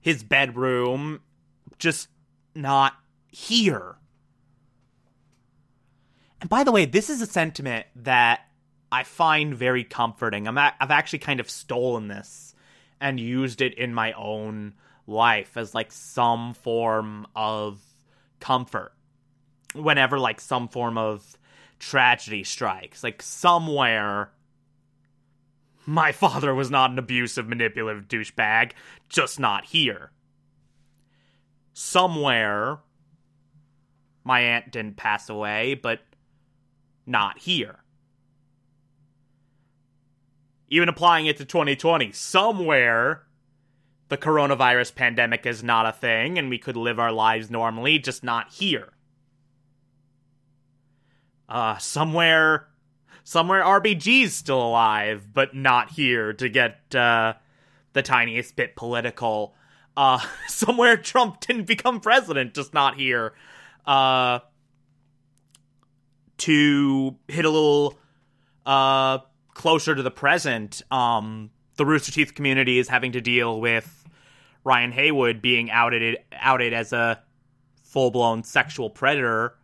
his 0.00 0.22
bedroom 0.22 1.20
just 1.78 2.08
not 2.54 2.94
here. 3.28 3.96
And 6.40 6.50
by 6.50 6.64
the 6.64 6.72
way, 6.72 6.84
this 6.84 7.10
is 7.10 7.20
a 7.20 7.26
sentiment 7.26 7.86
that 7.96 8.40
I 8.92 9.02
find 9.02 9.54
very 9.54 9.84
comforting. 9.84 10.46
I'm 10.46 10.58
a- 10.58 10.74
I've 10.80 10.90
actually 10.90 11.18
kind 11.20 11.40
of 11.40 11.50
stolen 11.50 12.08
this 12.08 12.54
and 13.00 13.18
used 13.18 13.60
it 13.60 13.74
in 13.74 13.92
my 13.94 14.12
own 14.12 14.74
life 15.06 15.56
as 15.56 15.74
like 15.74 15.92
some 15.92 16.54
form 16.54 17.26
of 17.34 17.80
comfort 18.40 18.92
whenever 19.74 20.18
like 20.18 20.40
some 20.40 20.68
form 20.68 20.98
of 20.98 21.36
tragedy 21.78 22.42
strikes 22.42 23.04
like 23.04 23.20
somewhere 23.22 24.30
my 25.86 26.10
father 26.12 26.54
was 26.54 26.70
not 26.70 26.90
an 26.90 26.98
abusive 26.98 27.48
manipulative 27.48 28.08
douchebag. 28.08 28.72
Just 29.08 29.38
not 29.38 29.66
here. 29.66 30.10
Somewhere 31.72 32.78
my 34.24 34.40
aunt 34.40 34.72
didn't 34.72 34.96
pass 34.96 35.28
away 35.28 35.74
but 35.74 36.00
not 37.06 37.38
here. 37.38 37.78
Even 40.68 40.88
applying 40.88 41.26
it 41.26 41.36
to 41.36 41.44
2020, 41.44 42.10
somewhere 42.10 43.22
the 44.08 44.16
coronavirus 44.16 44.96
pandemic 44.96 45.46
is 45.46 45.62
not 45.62 45.86
a 45.86 45.92
thing 45.92 46.38
and 46.38 46.50
we 46.50 46.58
could 46.58 46.76
live 46.76 46.98
our 46.98 47.12
lives 47.12 47.50
normally, 47.50 48.00
just 48.00 48.24
not 48.24 48.52
here. 48.52 48.92
Uh, 51.48 51.76
somewhere, 51.78 52.66
somewhere 53.26 53.64
RBG's 53.64 54.34
still 54.34 54.62
alive, 54.62 55.26
but 55.34 55.52
not 55.52 55.90
here 55.90 56.32
to 56.34 56.48
get, 56.48 56.94
uh, 56.94 57.34
the 57.92 58.00
tiniest 58.00 58.54
bit 58.54 58.76
political. 58.76 59.52
Uh, 59.96 60.20
somewhere 60.46 60.96
Trump 60.96 61.40
didn't 61.40 61.66
become 61.66 61.98
president, 61.98 62.54
just 62.54 62.72
not 62.72 62.94
here. 62.96 63.34
Uh, 63.84 64.38
to 66.38 67.16
hit 67.26 67.44
a 67.44 67.50
little, 67.50 67.98
uh, 68.64 69.18
closer 69.54 69.96
to 69.96 70.04
the 70.04 70.10
present, 70.10 70.82
um, 70.92 71.50
the 71.78 71.84
Rooster 71.84 72.12
Teeth 72.12 72.32
community 72.32 72.78
is 72.78 72.88
having 72.88 73.10
to 73.12 73.20
deal 73.20 73.60
with 73.60 74.04
Ryan 74.62 74.92
Haywood 74.92 75.42
being 75.42 75.68
outed 75.70 76.18
outed 76.32 76.72
as 76.72 76.92
a 76.92 77.20
full 77.82 78.12
blown 78.12 78.44
sexual 78.44 78.88
predator, 78.88 79.56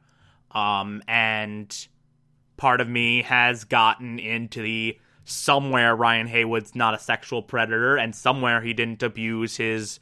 um, 0.51 1.03
and 1.07 1.87
part 2.63 2.81
of 2.81 2.89
me 2.89 3.23
has 3.23 3.65
gotten 3.65 4.21
into 4.21 4.63
the 4.63 4.97
somewhere 5.25 5.97
Ryan 5.97 6.29
Haywood's 6.29 6.77
not 6.77 6.95
a 6.95 6.99
sexual 6.99 7.43
predator, 7.43 7.97
and 7.97 8.15
somewhere 8.15 8.61
he 8.61 8.73
didn't 8.73 9.03
abuse 9.03 9.57
his 9.57 9.99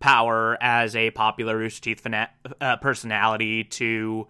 power 0.00 0.58
as 0.60 0.96
a 0.96 1.12
popular 1.12 1.56
Rooster 1.56 1.82
Teeth 1.82 2.04
uh, 2.60 2.76
personality 2.78 3.62
to 3.62 4.26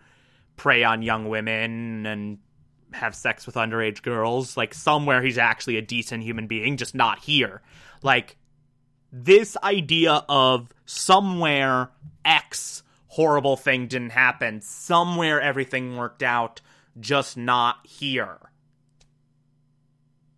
prey 0.58 0.84
on 0.84 1.00
young 1.00 1.30
women 1.30 2.04
and 2.04 2.38
have 2.92 3.14
sex 3.14 3.46
with 3.46 3.54
underage 3.54 4.02
girls. 4.02 4.58
Like 4.58 4.74
somewhere 4.74 5.22
he's 5.22 5.38
actually 5.38 5.78
a 5.78 5.82
decent 5.82 6.22
human 6.22 6.48
being, 6.48 6.76
just 6.76 6.94
not 6.94 7.20
here. 7.20 7.62
Like 8.02 8.36
this 9.10 9.56
idea 9.62 10.22
of 10.28 10.74
somewhere 10.84 11.88
X 12.26 12.82
horrible 13.06 13.56
thing 13.56 13.86
didn't 13.86 14.10
happen, 14.10 14.60
somewhere 14.60 15.40
everything 15.40 15.96
worked 15.96 16.22
out, 16.22 16.60
just 17.00 17.36
not 17.36 17.86
here. 17.86 18.38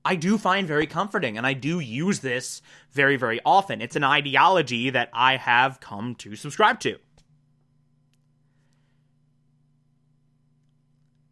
I 0.05 0.17
do 0.17 0.37
find 0.37 0.67
very 0.67 0.87
comforting, 0.87 1.39
and 1.39 1.47
I 1.47 1.53
do 1.53 1.79
use 1.79 2.21
this 2.21 2.61
very, 2.91 3.17
very 3.17 3.41
often. 3.45 3.81
It's 3.81 3.95
an 3.95 4.05
ideology 4.05 4.91
that 4.91 5.11
I 5.13 5.37
have 5.37 5.79
come 5.81 6.17
to 6.17 6.35
subscribe 6.35 6.81
to. 6.81 6.99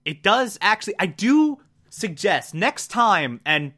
it 0.05 0.23
does 0.23 0.59
actually, 0.61 0.95
I 0.99 1.07
do 1.07 1.59
suggest 1.89 2.55
next 2.55 2.89
time, 2.89 3.41
and 3.45 3.73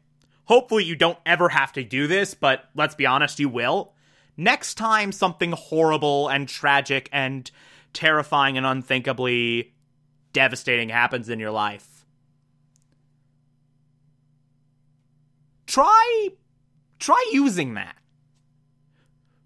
hopefully 0.45 0.83
you 0.83 0.95
don't 0.95 1.17
ever 1.25 1.49
have 1.49 1.73
to 1.73 1.83
do 1.83 2.07
this, 2.07 2.33
but 2.33 2.69
let's 2.75 2.95
be 2.95 3.05
honest, 3.05 3.39
you 3.39 3.49
will. 3.49 3.93
Next 4.35 4.75
time 4.75 5.11
something 5.11 5.51
horrible 5.51 6.27
and 6.29 6.47
tragic 6.47 7.09
and 7.11 7.49
terrifying 7.93 8.57
and 8.57 8.65
unthinkably 8.65 9.72
devastating 10.33 10.89
happens 10.89 11.29
in 11.29 11.39
your 11.39 11.51
life, 11.51 12.05
try 15.65 16.29
try 16.99 17.29
using 17.31 17.75
that. 17.75 17.95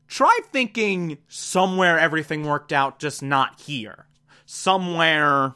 Try 0.08 0.40
thinking 0.52 1.18
somewhere 1.28 2.00
everything 2.00 2.46
worked 2.46 2.72
out, 2.72 2.98
just 2.98 3.22
not 3.22 3.60
here. 3.60 4.08
Somewhere 4.46 5.56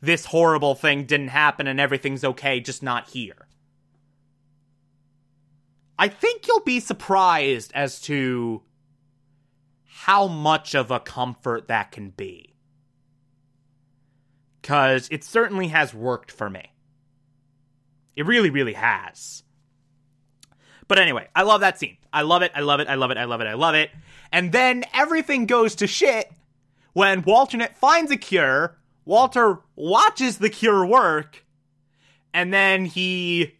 this 0.00 0.26
horrible 0.26 0.74
thing 0.74 1.04
didn't 1.04 1.28
happen 1.28 1.66
and 1.66 1.80
everything's 1.80 2.24
okay, 2.24 2.60
just 2.60 2.82
not 2.82 3.10
here. 3.10 3.46
I 5.98 6.08
think 6.08 6.46
you'll 6.46 6.60
be 6.60 6.80
surprised 6.80 7.70
as 7.74 8.00
to 8.02 8.62
how 9.84 10.26
much 10.26 10.74
of 10.74 10.90
a 10.90 10.98
comfort 10.98 11.68
that 11.68 11.92
can 11.92 12.10
be. 12.10 12.51
Because 14.62 15.08
it 15.10 15.24
certainly 15.24 15.68
has 15.68 15.92
worked 15.92 16.30
for 16.30 16.48
me. 16.48 16.72
It 18.16 18.26
really, 18.26 18.50
really 18.50 18.74
has. 18.74 19.42
But 20.88 20.98
anyway, 20.98 21.28
I 21.34 21.42
love 21.42 21.60
that 21.60 21.78
scene. 21.78 21.96
I 22.12 22.22
love 22.22 22.42
it, 22.42 22.52
I 22.54 22.60
love 22.60 22.80
it, 22.80 22.88
I 22.88 22.94
love 22.94 23.10
it, 23.10 23.16
I 23.16 23.24
love 23.24 23.40
it, 23.40 23.46
I 23.46 23.54
love 23.54 23.74
it. 23.74 23.90
And 24.30 24.52
then 24.52 24.84
everything 24.94 25.46
goes 25.46 25.74
to 25.76 25.86
shit 25.86 26.30
when 26.92 27.22
Walternate 27.22 27.76
finds 27.76 28.10
a 28.10 28.16
cure 28.16 28.76
Walter 29.04 29.58
watches 29.74 30.38
the 30.38 30.50
cure 30.50 30.86
work, 30.86 31.44
and 32.32 32.52
then 32.52 32.84
he 32.84 33.56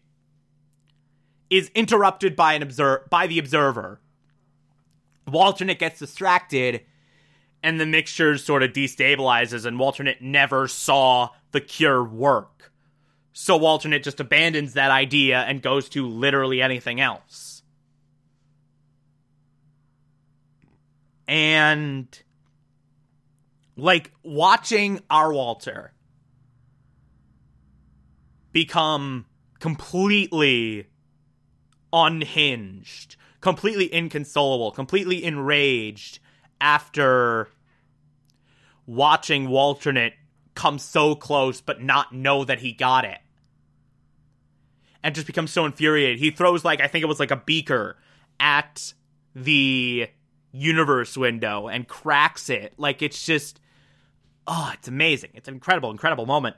is 1.49 1.69
interrupted 1.75 2.35
by 2.35 2.53
an 2.53 2.61
observer 2.61 3.05
by 3.09 3.27
the 3.27 3.39
observer. 3.39 3.99
Walternate 5.27 5.79
gets 5.79 5.99
distracted, 5.99 6.81
and 7.63 7.79
the 7.79 7.85
mixture 7.85 8.37
sort 8.37 8.61
of 8.61 8.73
destabilizes, 8.73 9.65
and 9.65 9.79
Walternate 9.79 10.21
never 10.21 10.67
saw 10.67 11.29
the 11.51 11.61
cure 11.61 12.03
work. 12.03 12.71
So 13.31 13.57
Walternate 13.57 14.03
just 14.03 14.19
abandons 14.19 14.73
that 14.73 14.91
idea 14.91 15.39
and 15.39 15.61
goes 15.61 15.89
to 15.89 16.05
literally 16.05 16.61
anything 16.61 16.99
else. 16.99 17.63
And 21.27 22.07
like 23.77 24.11
watching 24.23 24.99
our 25.09 25.33
Walter 25.33 25.93
become 28.51 29.25
completely 29.59 30.87
unhinged, 31.93 33.15
completely 33.39 33.91
inconsolable, 33.91 34.71
completely 34.71 35.23
enraged 35.23 36.19
after 36.63 37.49
watching 38.87 39.49
Walternate 39.49 40.13
come 40.55 40.79
so 40.79 41.13
close 41.13 41.59
but 41.59 41.83
not 41.83 42.13
know 42.13 42.45
that 42.45 42.59
he 42.59 42.71
got 42.71 43.03
it. 43.03 43.19
And 45.03 45.13
just 45.13 45.27
become 45.27 45.47
so 45.47 45.65
infuriated. 45.65 46.19
He 46.19 46.31
throws 46.31 46.63
like 46.63 46.79
I 46.79 46.87
think 46.87 47.03
it 47.03 47.07
was 47.07 47.19
like 47.19 47.31
a 47.31 47.35
beaker 47.35 47.97
at 48.39 48.93
the 49.35 50.07
universe 50.53 51.17
window 51.17 51.67
and 51.67 51.85
cracks 51.85 52.49
it. 52.49 52.73
Like 52.77 53.01
it's 53.01 53.25
just 53.25 53.59
oh, 54.47 54.71
it's 54.73 54.87
amazing. 54.87 55.31
It's 55.33 55.49
an 55.49 55.55
incredible, 55.55 55.91
incredible 55.91 56.25
moment. 56.25 56.55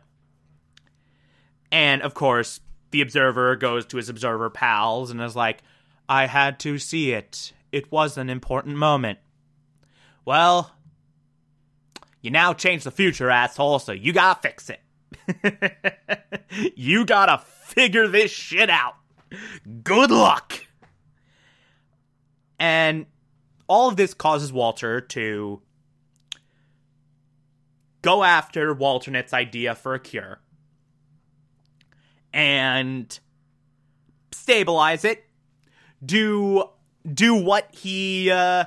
And 1.71 2.03
of 2.03 2.13
course, 2.13 2.59
the 2.91 3.01
observer 3.01 3.55
goes 3.55 3.87
to 3.87 3.97
his 3.97 4.09
observer 4.09 4.51
pals 4.51 5.09
and 5.09 5.19
is 5.19 5.35
like, 5.35 5.63
I 6.07 6.27
had 6.27 6.59
to 6.59 6.77
see 6.77 7.11
it. 7.11 7.53
It 7.71 7.91
was 7.91 8.17
an 8.17 8.29
important 8.29 8.77
moment. 8.77 9.19
Well, 10.25 10.71
you 12.21 12.31
now 12.31 12.53
change 12.53 12.83
the 12.83 12.91
future, 12.91 13.29
asshole, 13.29 13.79
so 13.79 13.91
you 13.91 14.11
gotta 14.11 14.39
fix 14.41 14.69
it. 14.69 14.81
you 16.75 17.05
gotta 17.05 17.43
figure 17.65 18.07
this 18.07 18.31
shit 18.31 18.69
out. 18.69 18.95
Good 19.83 20.09
luck. 20.11 20.65
And 22.59 23.05
all 23.67 23.89
of 23.89 23.95
this 23.95 24.13
causes 24.13 24.51
Walter 24.51 25.01
to 25.01 25.61
go 28.01 28.23
after 28.23 28.73
Walternate's 28.73 29.33
idea 29.33 29.75
for 29.75 29.93
a 29.93 29.99
cure 29.99 30.39
and 32.33 33.19
stabilize 34.31 35.05
it. 35.05 35.25
Do 36.03 36.69
do 37.11 37.35
what 37.35 37.73
he 37.73 38.29
uh 38.29 38.65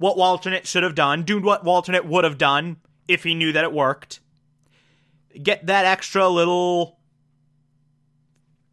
what 0.00 0.16
Walternate 0.16 0.66
should 0.66 0.82
have 0.82 0.94
done, 0.94 1.24
do 1.24 1.38
what 1.42 1.62
Walternate 1.62 2.06
would 2.06 2.24
have 2.24 2.38
done 2.38 2.78
if 3.06 3.22
he 3.22 3.34
knew 3.34 3.52
that 3.52 3.64
it 3.64 3.72
worked. 3.72 4.20
Get 5.40 5.66
that 5.66 5.84
extra 5.84 6.26
little 6.26 6.98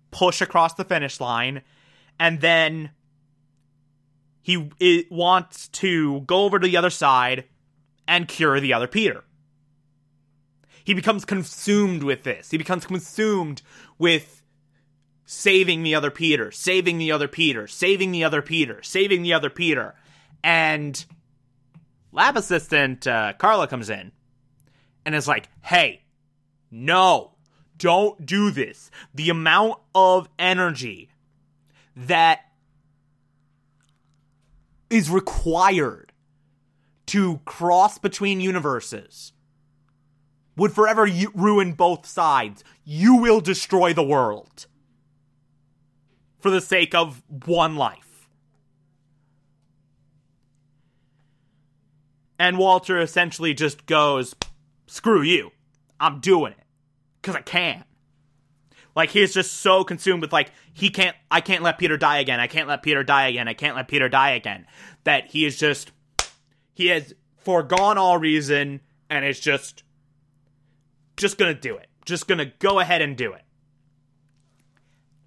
push 0.09 0.41
across 0.41 0.73
the 0.75 0.85
finish 0.85 1.19
line 1.19 1.63
and 2.17 2.39
then 2.39 2.91
he 4.41 4.69
wants 5.11 5.67
to 5.67 6.21
go 6.21 6.45
over 6.45 6.59
to 6.59 6.65
the 6.65 6.77
other 6.77 6.89
side 6.89 7.43
and 8.07 8.29
cure 8.29 8.61
the 8.61 8.71
other 8.71 8.87
Peter. 8.87 9.25
He 10.85 10.93
becomes 10.93 11.25
consumed 11.25 12.03
with 12.03 12.23
this. 12.23 12.51
He 12.51 12.57
becomes 12.57 12.85
consumed 12.85 13.61
with 13.97 14.41
saving 15.25 15.83
the 15.83 15.93
other 15.93 16.09
Peter, 16.09 16.51
saving 16.51 16.99
the 16.99 17.11
other 17.11 17.27
Peter, 17.27 17.67
saving 17.67 18.13
the 18.13 18.23
other 18.23 18.41
Peter, 18.41 18.81
saving 18.81 19.23
the 19.23 19.33
other 19.33 19.49
Peter. 19.49 19.93
And 20.41 21.05
lab 22.11 22.37
assistant 22.37 23.07
uh, 23.07 23.33
Carla 23.37 23.67
comes 23.67 23.89
in 23.89 24.11
and 25.05 25.15
is 25.15 25.27
like, 25.27 25.49
hey, 25.61 26.03
no, 26.71 27.31
don't 27.77 28.25
do 28.25 28.51
this. 28.51 28.91
The 29.13 29.29
amount 29.29 29.79
of 29.95 30.27
energy 30.37 31.09
that 31.95 32.41
is 34.89 35.09
required 35.09 36.11
to 37.07 37.39
cross 37.45 37.97
between 37.97 38.41
universes 38.41 39.33
would 40.55 40.73
forever 40.73 41.07
ruin 41.33 41.73
both 41.73 42.05
sides. 42.05 42.63
You 42.83 43.15
will 43.15 43.39
destroy 43.39 43.93
the 43.93 44.03
world 44.03 44.65
for 46.39 46.49
the 46.49 46.61
sake 46.61 46.93
of 46.95 47.23
one 47.45 47.75
life. 47.75 48.06
And 52.39 52.57
Walter 52.57 52.99
essentially 52.99 53.53
just 53.53 53.85
goes, 53.85 54.35
screw 54.85 55.21
you. 55.21 55.51
I'm 55.99 56.19
doing 56.19 56.53
it. 56.53 56.63
Because 57.21 57.35
I 57.35 57.41
can. 57.41 57.83
Like 58.97 59.11
he's 59.11 59.31
just 59.31 59.53
so 59.53 59.83
consumed 59.83 60.21
with 60.21 60.33
like 60.33 60.51
he 60.73 60.89
can't 60.89 61.15
I 61.29 61.39
can't 61.39 61.61
let 61.61 61.77
Peter 61.77 61.97
die 61.97 62.17
again. 62.17 62.39
I 62.39 62.47
can't 62.47 62.67
let 62.67 62.81
Peter 62.81 63.03
die 63.03 63.27
again. 63.27 63.47
I 63.47 63.53
can't 63.53 63.75
let 63.75 63.87
Peter 63.87 64.09
die 64.09 64.31
again. 64.31 64.65
That 65.03 65.27
he 65.27 65.45
is 65.45 65.59
just 65.59 65.91
he 66.73 66.87
has 66.87 67.13
foregone 67.37 67.99
all 67.99 68.17
reason 68.17 68.81
and 69.07 69.23
is 69.23 69.39
just 69.39 69.83
just 71.15 71.37
gonna 71.37 71.53
do 71.53 71.77
it. 71.77 71.89
Just 72.05 72.27
gonna 72.27 72.51
go 72.57 72.79
ahead 72.79 73.03
and 73.03 73.15
do 73.15 73.33
it. 73.33 73.43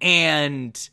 And 0.01 0.89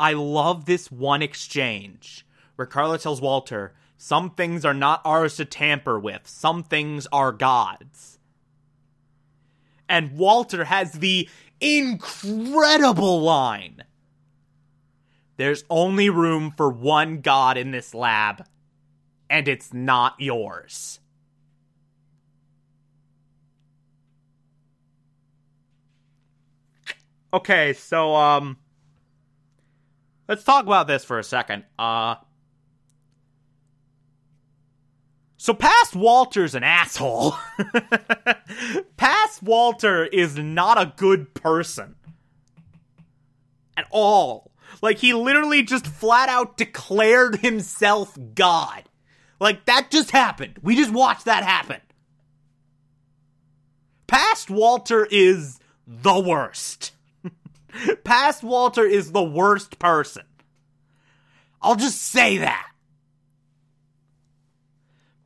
I 0.00 0.14
love 0.14 0.64
this 0.64 0.90
one 0.90 1.22
exchange 1.22 2.26
where 2.56 2.66
Carla 2.66 2.98
tells 2.98 3.20
Walter, 3.20 3.72
some 3.98 4.30
things 4.30 4.64
are 4.64 4.74
not 4.74 5.02
ours 5.04 5.36
to 5.36 5.44
tamper 5.44 5.98
with, 5.98 6.26
some 6.26 6.62
things 6.64 7.06
are 7.12 7.32
God's. 7.32 8.18
And 9.88 10.12
Walter 10.18 10.64
has 10.64 10.92
the 10.94 11.28
incredible 11.60 13.22
line 13.22 13.82
There's 15.36 15.64
only 15.70 16.10
room 16.10 16.52
for 16.56 16.70
one 16.70 17.20
God 17.20 17.58
in 17.58 17.72
this 17.72 17.94
lab, 17.94 18.46
and 19.30 19.48
it's 19.48 19.74
not 19.74 20.14
yours. 20.18 21.00
Okay, 27.32 27.72
so 27.74 28.14
um 28.16 28.58
let's 30.28 30.44
talk 30.44 30.64
about 30.66 30.86
this 30.86 31.04
for 31.04 31.18
a 31.18 31.24
second. 31.24 31.64
Uh 31.78 32.16
So 35.46 35.54
past 35.54 35.94
Walter's 35.94 36.56
an 36.56 36.64
asshole. 36.64 37.36
past 38.96 39.44
Walter 39.44 40.04
is 40.04 40.36
not 40.36 40.76
a 40.76 40.92
good 40.96 41.34
person. 41.34 41.94
At 43.76 43.86
all. 43.92 44.50
Like 44.82 44.98
he 44.98 45.14
literally 45.14 45.62
just 45.62 45.86
flat 45.86 46.28
out 46.28 46.56
declared 46.56 47.36
himself 47.36 48.18
God. 48.34 48.88
Like 49.38 49.66
that 49.66 49.92
just 49.92 50.10
happened. 50.10 50.58
We 50.62 50.74
just 50.74 50.90
watched 50.90 51.26
that 51.26 51.44
happen. 51.44 51.80
Past 54.08 54.50
Walter 54.50 55.06
is 55.08 55.60
the 55.86 56.18
worst. 56.18 56.90
Past 58.02 58.42
Walter 58.42 58.84
is 58.84 59.12
the 59.12 59.22
worst 59.22 59.78
person. 59.78 60.24
I'll 61.62 61.76
just 61.76 62.02
say 62.02 62.38
that. 62.38 62.65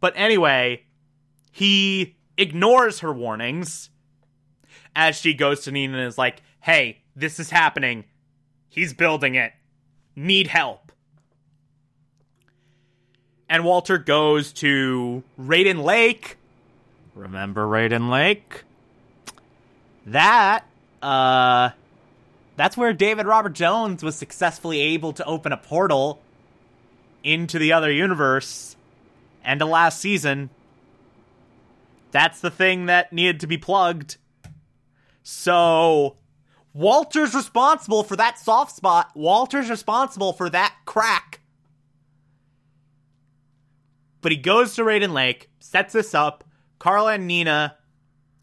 But 0.00 0.14
anyway, 0.16 0.82
he 1.52 2.16
ignores 2.36 3.00
her 3.00 3.12
warnings 3.12 3.90
as 4.96 5.16
she 5.16 5.34
goes 5.34 5.60
to 5.60 5.72
Nina 5.72 5.98
and 5.98 6.06
is 6.06 6.18
like, 6.18 6.42
hey, 6.60 7.02
this 7.14 7.38
is 7.38 7.50
happening. 7.50 8.04
He's 8.68 8.92
building 8.92 9.34
it. 9.34 9.52
Need 10.16 10.46
help. 10.46 10.92
And 13.48 13.64
Walter 13.64 13.98
goes 13.98 14.52
to 14.54 15.22
Reiden 15.36 15.82
Lake. 15.82 16.36
Remember 17.14 17.66
Reiden 17.66 18.08
Lake? 18.08 18.64
That, 20.06 20.64
uh, 21.02 21.70
that's 22.56 22.76
where 22.76 22.92
David 22.92 23.26
Robert 23.26 23.52
Jones 23.52 24.02
was 24.02 24.16
successfully 24.16 24.80
able 24.80 25.12
to 25.14 25.24
open 25.24 25.52
a 25.52 25.56
portal 25.56 26.20
into 27.22 27.58
the 27.58 27.72
other 27.72 27.90
universe 27.90 28.76
and 29.44 29.60
to 29.60 29.66
last 29.66 30.00
season. 30.00 30.50
That's 32.10 32.40
the 32.40 32.50
thing 32.50 32.86
that 32.86 33.12
needed 33.12 33.40
to 33.40 33.46
be 33.46 33.58
plugged. 33.58 34.16
So, 35.22 36.16
Walter's 36.72 37.34
responsible 37.34 38.02
for 38.02 38.16
that 38.16 38.38
soft 38.38 38.74
spot. 38.74 39.12
Walter's 39.14 39.70
responsible 39.70 40.32
for 40.32 40.50
that 40.50 40.74
crack. 40.84 41.40
But 44.20 44.32
he 44.32 44.38
goes 44.38 44.74
to 44.74 44.84
Reiden 44.84 45.14
Lake, 45.14 45.50
sets 45.60 45.92
this 45.92 46.14
up. 46.14 46.44
Carla 46.78 47.14
and 47.14 47.26
Nina 47.26 47.76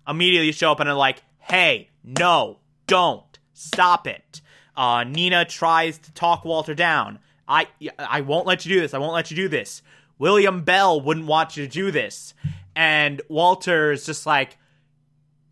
immediately 0.07 0.51
show 0.51 0.71
up 0.71 0.79
and 0.79 0.89
are 0.89 0.95
like, 0.95 1.21
hey, 1.39 1.89
no, 2.03 2.59
don't. 2.87 3.23
Stop 3.53 4.07
it. 4.07 4.41
Uh, 4.75 5.03
Nina 5.03 5.43
tries 5.45 5.97
to 5.97 6.11
talk 6.13 6.45
Walter 6.45 6.75
down. 6.75 7.19
I 7.47 7.67
I 7.97 8.21
won't 8.21 8.45
let 8.45 8.65
you 8.65 8.75
do 8.75 8.81
this. 8.81 8.93
I 8.93 8.99
won't 8.99 9.13
let 9.13 9.31
you 9.31 9.37
do 9.37 9.47
this. 9.47 9.81
William 10.19 10.63
Bell 10.63 10.99
wouldn't 10.99 11.27
want 11.27 11.57
you 11.57 11.65
to 11.65 11.71
do 11.71 11.91
this. 11.91 12.33
And 12.75 13.21
Walter 13.29 13.91
is 13.91 14.05
just 14.05 14.25
like, 14.25 14.57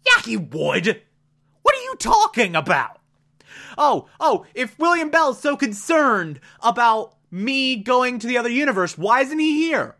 Yeah, 0.06 0.22
he 0.24 0.38
would. 0.38 1.02
What 1.62 1.76
are 1.76 1.82
you 1.82 1.96
talking 1.98 2.56
about? 2.56 3.00
Oh, 3.78 4.08
oh, 4.20 4.46
if 4.54 4.78
William 4.80 5.10
Bell's 5.10 5.42
so 5.42 5.58
concerned 5.58 6.40
about 6.62 7.16
me 7.32 7.76
going 7.76 8.20
to 8.20 8.28
the 8.28 8.38
other 8.38 8.50
universe, 8.50 8.98
why 8.98 9.22
isn't 9.22 9.40
he 9.40 9.66
here? 9.66 9.96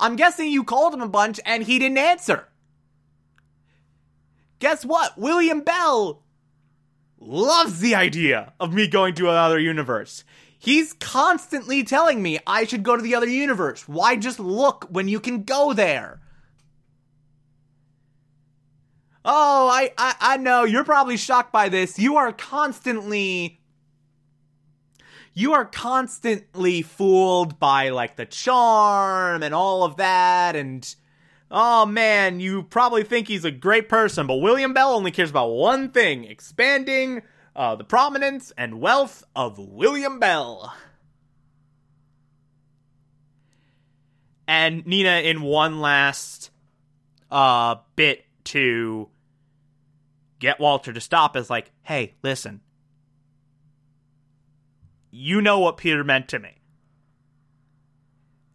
I'm 0.00 0.16
guessing 0.16 0.50
you 0.50 0.64
called 0.64 0.94
him 0.94 1.02
a 1.02 1.08
bunch 1.08 1.38
and 1.44 1.62
he 1.62 1.78
didn't 1.78 1.98
answer. 1.98 2.48
Guess 4.58 4.84
what? 4.84 5.18
William 5.18 5.60
Bell 5.60 6.22
loves 7.20 7.80
the 7.80 7.94
idea 7.94 8.52
of 8.58 8.72
me 8.72 8.86
going 8.86 9.14
to 9.14 9.28
another 9.28 9.58
universe. 9.58 10.24
He's 10.64 10.94
constantly 10.94 11.84
telling 11.84 12.22
me 12.22 12.38
I 12.46 12.64
should 12.64 12.84
go 12.84 12.96
to 12.96 13.02
the 13.02 13.14
other 13.14 13.28
universe. 13.28 13.86
Why 13.86 14.16
just 14.16 14.40
look 14.40 14.86
when 14.88 15.08
you 15.08 15.20
can 15.20 15.42
go 15.42 15.74
there? 15.74 16.22
Oh, 19.26 19.68
I, 19.68 19.92
I, 19.98 20.14
I 20.18 20.36
know. 20.38 20.64
You're 20.64 20.82
probably 20.82 21.18
shocked 21.18 21.52
by 21.52 21.68
this. 21.68 21.98
You 21.98 22.16
are 22.16 22.32
constantly. 22.32 23.60
You 25.34 25.52
are 25.52 25.66
constantly 25.66 26.80
fooled 26.80 27.60
by, 27.60 27.90
like, 27.90 28.16
the 28.16 28.24
charm 28.24 29.42
and 29.42 29.54
all 29.54 29.84
of 29.84 29.98
that, 29.98 30.56
and. 30.56 30.94
Oh 31.50 31.84
man, 31.84 32.40
you 32.40 32.62
probably 32.62 33.04
think 33.04 33.28
he's 33.28 33.44
a 33.44 33.50
great 33.50 33.90
person, 33.90 34.26
but 34.26 34.36
William 34.36 34.72
Bell 34.72 34.94
only 34.94 35.10
cares 35.10 35.28
about 35.28 35.50
one 35.50 35.90
thing 35.90 36.24
expanding 36.24 37.20
uh, 37.56 37.76
the 37.76 37.84
prominence 37.84 38.52
and 38.56 38.80
wealth 38.80 39.24
of 39.34 39.58
William 39.58 40.18
Bell. 40.18 40.74
And 44.46 44.86
Nina, 44.86 45.22
in 45.22 45.42
one 45.42 45.80
last 45.80 46.50
uh, 47.30 47.76
bit 47.96 48.24
to 48.44 49.08
get 50.38 50.60
Walter 50.60 50.92
to 50.92 51.00
stop, 51.00 51.36
is 51.36 51.48
like, 51.48 51.70
hey, 51.82 52.14
listen. 52.22 52.60
You 55.10 55.40
know 55.40 55.60
what 55.60 55.76
Peter 55.76 56.04
meant 56.04 56.28
to 56.28 56.38
me. 56.38 56.56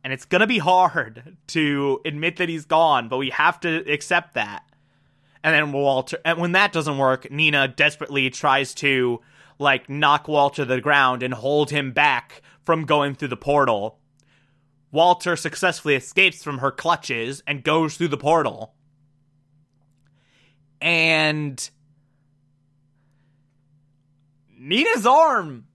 And 0.03 0.13
it's 0.13 0.25
going 0.25 0.41
to 0.41 0.47
be 0.47 0.59
hard 0.59 1.37
to 1.47 2.01
admit 2.05 2.37
that 2.37 2.49
he's 2.49 2.65
gone, 2.65 3.09
but 3.09 3.17
we 3.17 3.29
have 3.31 3.59
to 3.61 3.77
accept 3.91 4.35
that. 4.35 4.68
And 5.43 5.55
then 5.55 5.71
Walter, 5.71 6.19
and 6.25 6.37
when 6.37 6.51
that 6.51 6.73
doesn't 6.73 6.97
work, 6.97 7.31
Nina 7.31 7.67
desperately 7.67 8.29
tries 8.29 8.73
to 8.75 9.21
like 9.57 9.89
knock 9.89 10.27
Walter 10.27 10.63
to 10.63 10.65
the 10.65 10.81
ground 10.81 11.23
and 11.23 11.33
hold 11.33 11.69
him 11.69 11.91
back 11.91 12.41
from 12.63 12.85
going 12.85 13.15
through 13.15 13.29
the 13.29 13.37
portal. 13.37 13.99
Walter 14.91 15.35
successfully 15.35 15.95
escapes 15.95 16.43
from 16.43 16.57
her 16.59 16.71
clutches 16.71 17.43
and 17.45 17.63
goes 17.63 17.95
through 17.95 18.07
the 18.07 18.17
portal. 18.17 18.73
And 20.81 21.69
Nina's 24.57 25.05
arm 25.05 25.67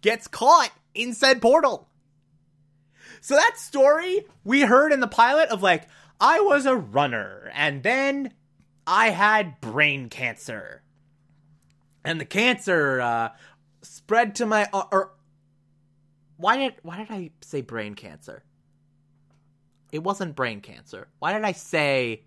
gets 0.00 0.26
caught 0.26 0.72
in 0.94 1.12
said 1.12 1.42
portal. 1.42 1.88
So 3.20 3.36
that 3.36 3.56
story 3.56 4.26
we 4.44 4.62
heard 4.62 4.92
in 4.92 5.00
the 5.00 5.06
pilot 5.06 5.50
of 5.50 5.62
like, 5.62 5.88
I 6.20 6.40
was 6.40 6.66
a 6.66 6.76
runner 6.76 7.50
and 7.54 7.82
then 7.82 8.32
I 8.86 9.10
had 9.10 9.60
brain 9.60 10.08
cancer. 10.08 10.82
And 12.04 12.20
the 12.20 12.24
cancer 12.24 13.00
uh, 13.00 13.28
spread 13.82 14.34
to 14.36 14.46
my 14.46 14.68
uh, 14.72 14.84
or 14.90 15.12
why 16.36 16.56
did 16.56 16.74
why 16.82 16.96
did 16.98 17.10
I 17.10 17.30
say 17.42 17.60
brain 17.60 17.94
cancer? 17.94 18.42
It 19.92 20.02
wasn't 20.02 20.34
brain 20.34 20.60
cancer. 20.60 21.08
Why 21.18 21.32
did 21.32 21.44
I 21.44 21.52
say 21.52 22.22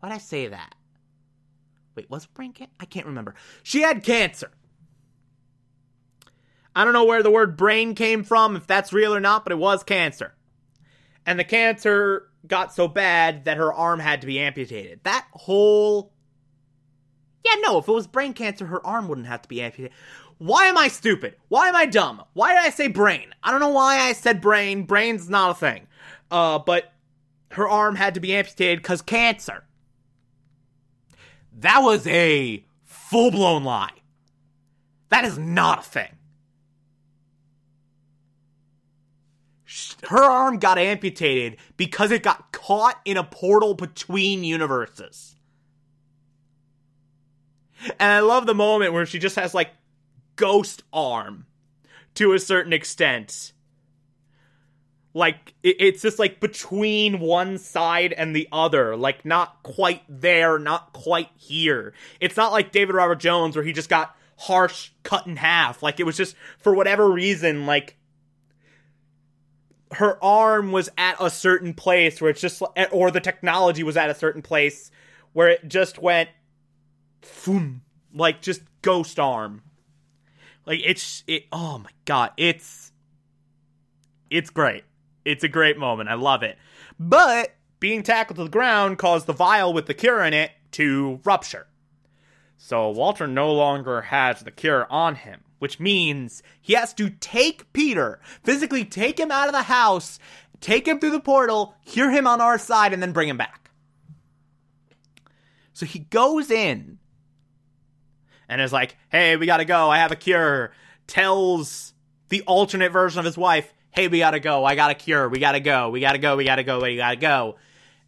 why 0.00 0.08
did 0.08 0.16
I 0.16 0.18
say 0.18 0.48
that? 0.48 0.74
Wait, 1.94 2.10
was 2.10 2.26
brain 2.26 2.52
cancer? 2.52 2.72
I 2.80 2.86
can't 2.86 3.06
remember. 3.06 3.34
She 3.62 3.82
had 3.82 4.02
cancer. 4.02 4.50
I 6.74 6.84
don't 6.84 6.92
know 6.92 7.04
where 7.04 7.22
the 7.22 7.30
word 7.30 7.56
brain 7.56 7.94
came 7.94 8.22
from, 8.22 8.56
if 8.56 8.66
that's 8.66 8.92
real 8.92 9.14
or 9.14 9.20
not, 9.20 9.44
but 9.44 9.52
it 9.52 9.58
was 9.58 9.82
cancer. 9.82 10.34
And 11.26 11.38
the 11.38 11.44
cancer 11.44 12.29
got 12.46 12.72
so 12.74 12.88
bad 12.88 13.44
that 13.44 13.56
her 13.56 13.72
arm 13.72 14.00
had 14.00 14.20
to 14.20 14.26
be 14.26 14.38
amputated. 14.38 15.00
That 15.04 15.26
whole. 15.32 16.12
Yeah, 17.44 17.54
no, 17.60 17.78
if 17.78 17.88
it 17.88 17.92
was 17.92 18.06
brain 18.06 18.34
cancer, 18.34 18.66
her 18.66 18.84
arm 18.86 19.08
wouldn't 19.08 19.26
have 19.26 19.42
to 19.42 19.48
be 19.48 19.62
amputated. 19.62 19.96
Why 20.38 20.66
am 20.66 20.78
I 20.78 20.88
stupid? 20.88 21.36
Why 21.48 21.68
am 21.68 21.76
I 21.76 21.86
dumb? 21.86 22.22
Why 22.32 22.54
did 22.54 22.62
I 22.62 22.70
say 22.70 22.88
brain? 22.88 23.34
I 23.42 23.50
don't 23.50 23.60
know 23.60 23.68
why 23.68 23.98
I 23.98 24.12
said 24.12 24.40
brain. 24.40 24.84
Brain's 24.84 25.28
not 25.28 25.50
a 25.50 25.54
thing. 25.54 25.86
Uh, 26.30 26.58
but 26.58 26.92
her 27.52 27.68
arm 27.68 27.96
had 27.96 28.14
to 28.14 28.20
be 28.20 28.34
amputated 28.34 28.78
because 28.78 29.02
cancer. 29.02 29.64
That 31.58 31.80
was 31.80 32.06
a 32.06 32.64
full 32.84 33.30
blown 33.30 33.64
lie. 33.64 33.90
That 35.10 35.24
is 35.24 35.38
not 35.38 35.80
a 35.80 35.82
thing. 35.82 36.16
Her 40.08 40.22
arm 40.22 40.58
got 40.58 40.78
amputated 40.78 41.58
because 41.76 42.10
it 42.10 42.22
got 42.22 42.52
caught 42.52 43.00
in 43.04 43.16
a 43.16 43.24
portal 43.24 43.74
between 43.74 44.44
universes. 44.44 45.36
And 47.98 48.12
I 48.12 48.20
love 48.20 48.46
the 48.46 48.54
moment 48.54 48.92
where 48.92 49.06
she 49.06 49.18
just 49.18 49.36
has 49.36 49.54
like 49.54 49.70
ghost 50.36 50.82
arm 50.92 51.46
to 52.14 52.32
a 52.32 52.38
certain 52.38 52.72
extent. 52.72 53.52
Like 55.12 55.54
it's 55.62 56.02
just 56.02 56.18
like 56.18 56.40
between 56.40 57.18
one 57.18 57.58
side 57.58 58.12
and 58.12 58.34
the 58.34 58.48
other, 58.52 58.96
like 58.96 59.24
not 59.24 59.62
quite 59.62 60.02
there, 60.08 60.58
not 60.58 60.92
quite 60.92 61.30
here. 61.36 61.94
It's 62.20 62.36
not 62.36 62.52
like 62.52 62.70
David 62.70 62.94
Robert 62.94 63.18
Jones 63.18 63.56
where 63.56 63.64
he 63.64 63.72
just 63.72 63.88
got 63.88 64.14
harsh 64.36 64.90
cut 65.02 65.26
in 65.26 65.36
half. 65.36 65.82
Like 65.82 65.98
it 66.00 66.04
was 66.04 66.16
just 66.16 66.36
for 66.58 66.74
whatever 66.74 67.10
reason 67.10 67.66
like 67.66 67.96
her 69.92 70.22
arm 70.22 70.72
was 70.72 70.88
at 70.96 71.16
a 71.20 71.30
certain 71.30 71.74
place 71.74 72.20
where 72.20 72.30
it's 72.30 72.40
just 72.40 72.62
eh, 72.76 72.86
or 72.92 73.10
the 73.10 73.20
technology 73.20 73.82
was 73.82 73.96
at 73.96 74.10
a 74.10 74.14
certain 74.14 74.42
place 74.42 74.90
where 75.32 75.48
it 75.48 75.66
just 75.66 75.98
went 75.98 76.28
boom 77.44 77.82
like 78.14 78.40
just 78.40 78.62
ghost 78.82 79.18
arm. 79.18 79.62
Like 80.66 80.80
it's 80.84 81.24
it 81.26 81.46
oh 81.52 81.78
my 81.78 81.90
god 82.04 82.30
it's 82.36 82.92
it's 84.30 84.50
great. 84.50 84.84
It's 85.24 85.42
a 85.42 85.48
great 85.48 85.76
moment. 85.76 86.08
I 86.08 86.14
love 86.14 86.42
it. 86.42 86.56
But 86.98 87.54
being 87.80 88.02
tackled 88.02 88.36
to 88.36 88.44
the 88.44 88.50
ground 88.50 88.98
caused 88.98 89.26
the 89.26 89.32
vial 89.32 89.72
with 89.72 89.86
the 89.86 89.94
cure 89.94 90.22
in 90.22 90.34
it 90.34 90.52
to 90.72 91.20
rupture. 91.24 91.66
So 92.58 92.90
walter 92.90 93.26
no 93.26 93.52
longer 93.52 94.02
has 94.02 94.40
the 94.40 94.50
cure 94.50 94.86
on 94.90 95.16
him 95.16 95.40
which 95.60 95.78
means 95.78 96.42
he 96.60 96.72
has 96.72 96.92
to 96.94 97.10
take 97.10 97.72
Peter, 97.72 98.18
physically 98.42 98.84
take 98.84 99.20
him 99.20 99.30
out 99.30 99.46
of 99.46 99.52
the 99.52 99.62
house, 99.62 100.18
take 100.60 100.88
him 100.88 100.98
through 100.98 101.10
the 101.10 101.20
portal, 101.20 101.76
cure 101.86 102.10
him 102.10 102.26
on 102.26 102.40
our 102.40 102.58
side, 102.58 102.92
and 102.92 103.00
then 103.00 103.12
bring 103.12 103.28
him 103.28 103.36
back. 103.36 103.70
So 105.72 105.86
he 105.86 106.00
goes 106.00 106.50
in 106.50 106.98
and 108.48 108.60
is 108.60 108.72
like, 108.72 108.96
hey, 109.10 109.36
we 109.36 109.46
gotta 109.46 109.64
go, 109.64 109.88
I 109.88 109.98
have 109.98 110.12
a 110.12 110.16
cure. 110.16 110.72
Tells 111.06 111.94
the 112.28 112.42
alternate 112.42 112.92
version 112.92 113.18
of 113.18 113.24
his 113.24 113.38
wife, 113.38 113.72
hey, 113.90 114.08
we 114.08 114.18
gotta 114.18 114.40
go, 114.40 114.64
I 114.64 114.74
got 114.74 114.90
a 114.90 114.94
cure, 114.94 115.28
we 115.28 115.38
gotta 115.38 115.60
go, 115.60 115.90
we 115.90 116.00
gotta 116.00 116.18
go, 116.18 116.36
we 116.36 116.44
gotta 116.44 116.64
go, 116.64 116.80
we 116.80 116.96
gotta 116.96 117.16
go. 117.16 117.56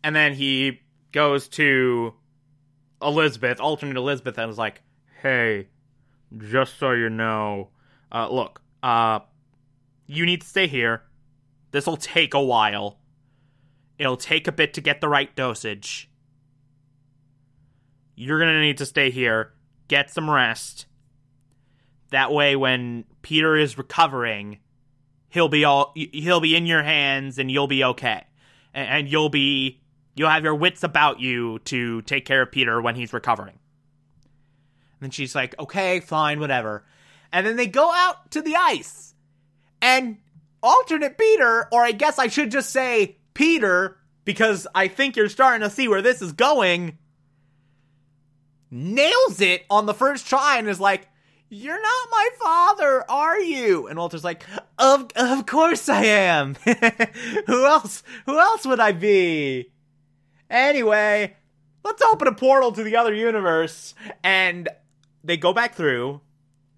And 0.02 0.16
then 0.16 0.34
he 0.34 0.80
goes 1.12 1.48
to 1.48 2.14
Elizabeth, 3.00 3.60
alternate 3.60 3.96
Elizabeth, 3.96 4.38
and 4.38 4.50
is 4.50 4.58
like, 4.58 4.80
hey, 5.22 5.68
just 6.38 6.78
so 6.78 6.92
you 6.92 7.10
know, 7.10 7.70
uh, 8.10 8.28
look, 8.30 8.60
uh, 8.82 9.20
you 10.06 10.26
need 10.26 10.42
to 10.42 10.46
stay 10.46 10.66
here. 10.66 11.02
This'll 11.70 11.96
take 11.96 12.34
a 12.34 12.42
while. 12.42 12.98
It'll 13.98 14.16
take 14.16 14.46
a 14.46 14.52
bit 14.52 14.74
to 14.74 14.80
get 14.80 15.00
the 15.00 15.08
right 15.08 15.34
dosage. 15.34 16.10
You're 18.14 18.38
gonna 18.38 18.60
need 18.60 18.78
to 18.78 18.86
stay 18.86 19.10
here, 19.10 19.52
get 19.88 20.10
some 20.10 20.30
rest. 20.30 20.86
That 22.10 22.30
way, 22.30 22.56
when 22.56 23.04
Peter 23.22 23.56
is 23.56 23.78
recovering, 23.78 24.58
he'll 25.30 25.48
be 25.48 25.64
all 25.64 25.92
he'll 25.94 26.40
be 26.40 26.54
in 26.54 26.66
your 26.66 26.82
hands, 26.82 27.38
and 27.38 27.50
you'll 27.50 27.68
be 27.68 27.82
okay, 27.82 28.24
and 28.74 29.08
you'll 29.08 29.30
be 29.30 29.80
you'll 30.14 30.28
have 30.28 30.44
your 30.44 30.54
wits 30.54 30.82
about 30.82 31.20
you 31.20 31.58
to 31.60 32.02
take 32.02 32.26
care 32.26 32.42
of 32.42 32.52
Peter 32.52 32.82
when 32.82 32.96
he's 32.96 33.12
recovering. 33.12 33.58
And 35.02 35.12
she's 35.12 35.34
like, 35.34 35.58
okay, 35.58 36.00
fine, 36.00 36.40
whatever. 36.40 36.84
And 37.32 37.46
then 37.46 37.56
they 37.56 37.66
go 37.66 37.92
out 37.92 38.30
to 38.32 38.42
the 38.42 38.56
ice. 38.56 39.14
And 39.80 40.18
alternate 40.62 41.18
Peter, 41.18 41.68
or 41.72 41.82
I 41.82 41.92
guess 41.92 42.18
I 42.18 42.28
should 42.28 42.50
just 42.50 42.70
say 42.70 43.16
Peter, 43.34 43.98
because 44.24 44.66
I 44.74 44.88
think 44.88 45.16
you're 45.16 45.28
starting 45.28 45.68
to 45.68 45.74
see 45.74 45.88
where 45.88 46.02
this 46.02 46.22
is 46.22 46.32
going, 46.32 46.98
nails 48.70 49.40
it 49.40 49.64
on 49.70 49.86
the 49.86 49.94
first 49.94 50.26
try 50.26 50.58
and 50.58 50.68
is 50.68 50.80
like, 50.80 51.08
You're 51.48 51.80
not 51.80 52.08
my 52.10 52.28
father, 52.40 53.04
are 53.10 53.40
you? 53.40 53.88
And 53.88 53.98
Walter's 53.98 54.24
like, 54.24 54.44
Of 54.78 55.10
of 55.16 55.46
course 55.46 55.88
I 55.88 56.04
am. 56.04 56.54
who 57.46 57.66
else 57.66 58.02
who 58.26 58.38
else 58.38 58.64
would 58.64 58.80
I 58.80 58.92
be? 58.92 59.70
Anyway, 60.48 61.34
let's 61.84 62.02
open 62.02 62.28
a 62.28 62.34
portal 62.34 62.72
to 62.72 62.82
the 62.82 62.96
other 62.96 63.14
universe. 63.14 63.94
And 64.22 64.68
they 65.24 65.36
go 65.36 65.52
back 65.52 65.74
through, 65.74 66.20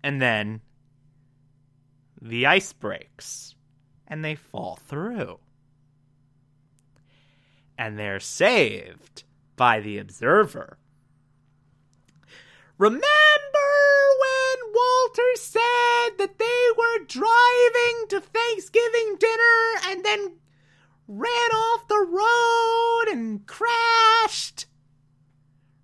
and 0.03 0.21
then 0.21 0.61
the 2.21 2.47
ice 2.47 2.73
breaks, 2.73 3.55
and 4.07 4.25
they 4.25 4.35
fall 4.35 4.77
through. 4.77 5.39
And 7.77 7.99
they're 7.99 8.21
saved 8.21 9.25
by 9.57 9.81
the 9.81 9.99
observer. 9.99 10.79
Remember 12.77 13.03
when 14.21 14.73
Walter 14.75 15.35
said 15.37 16.19
that 16.19 16.39
they 16.39 16.67
were 16.77 17.07
driving 17.07 18.09
to 18.09 18.21
Thanksgiving 18.21 19.17
dinner 19.19 19.81
and 19.87 20.05
then 20.05 20.39
ran 21.07 21.31
off 21.31 21.89
the 21.89 22.07
road 22.09 23.13
and 23.13 23.47
crashed? 23.47 24.67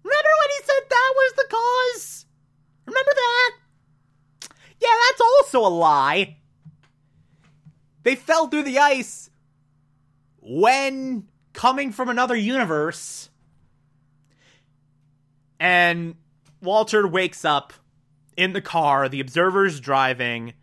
Remember 0.03 0.31
when 0.41 0.51
he 0.51 0.65
said 0.65 0.83
that 0.89 1.13
was 1.15 1.33
the 1.37 1.47
cause? 1.49 2.27
Remember 2.91 3.13
that? 3.15 3.57
Yeah, 4.81 4.89
that's 5.09 5.21
also 5.21 5.61
a 5.61 5.71
lie. 5.71 6.39
They 8.03 8.17
fell 8.17 8.49
through 8.49 8.65
the 8.65 8.79
ice 8.79 9.31
when 10.41 11.29
coming 11.53 11.93
from 11.93 12.09
another 12.09 12.35
universe. 12.35 13.29
And 15.61 16.17
Walter 16.63 17.07
wakes 17.07 17.45
up 17.45 17.75
in 18.37 18.55
the 18.55 18.63
car, 18.63 19.09
the 19.09 19.21
observer's 19.21 19.79
driving, 19.79 20.55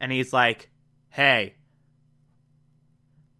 and 0.00 0.10
he's 0.10 0.32
like, 0.32 0.70
"Hey, 1.10 1.56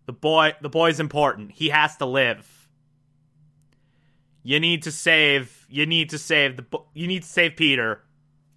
the 0.04 0.12
boy 0.12 0.54
the 0.60 0.68
boy's 0.68 1.00
important. 1.00 1.52
He 1.52 1.70
has 1.70 1.96
to 1.96 2.06
live. 2.06 2.68
You 4.42 4.60
need 4.60 4.82
to 4.82 4.92
save 4.92 5.55
you 5.68 5.86
need 5.86 6.10
to 6.10 6.18
save 6.18 6.56
the 6.56 6.78
you 6.94 7.06
need 7.06 7.22
to 7.22 7.28
save 7.28 7.56
Peter. 7.56 8.02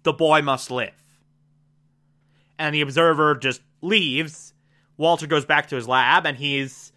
The 0.02 0.12
boy 0.12 0.42
must 0.42 0.70
live." 0.70 0.94
And 2.58 2.74
the 2.74 2.80
observer 2.80 3.34
just 3.34 3.62
leaves. 3.80 4.52
Walter 4.96 5.26
goes 5.26 5.44
back 5.44 5.68
to 5.68 5.76
his 5.76 5.88
lab 5.88 6.26
and 6.26 6.36
he's 6.36 6.92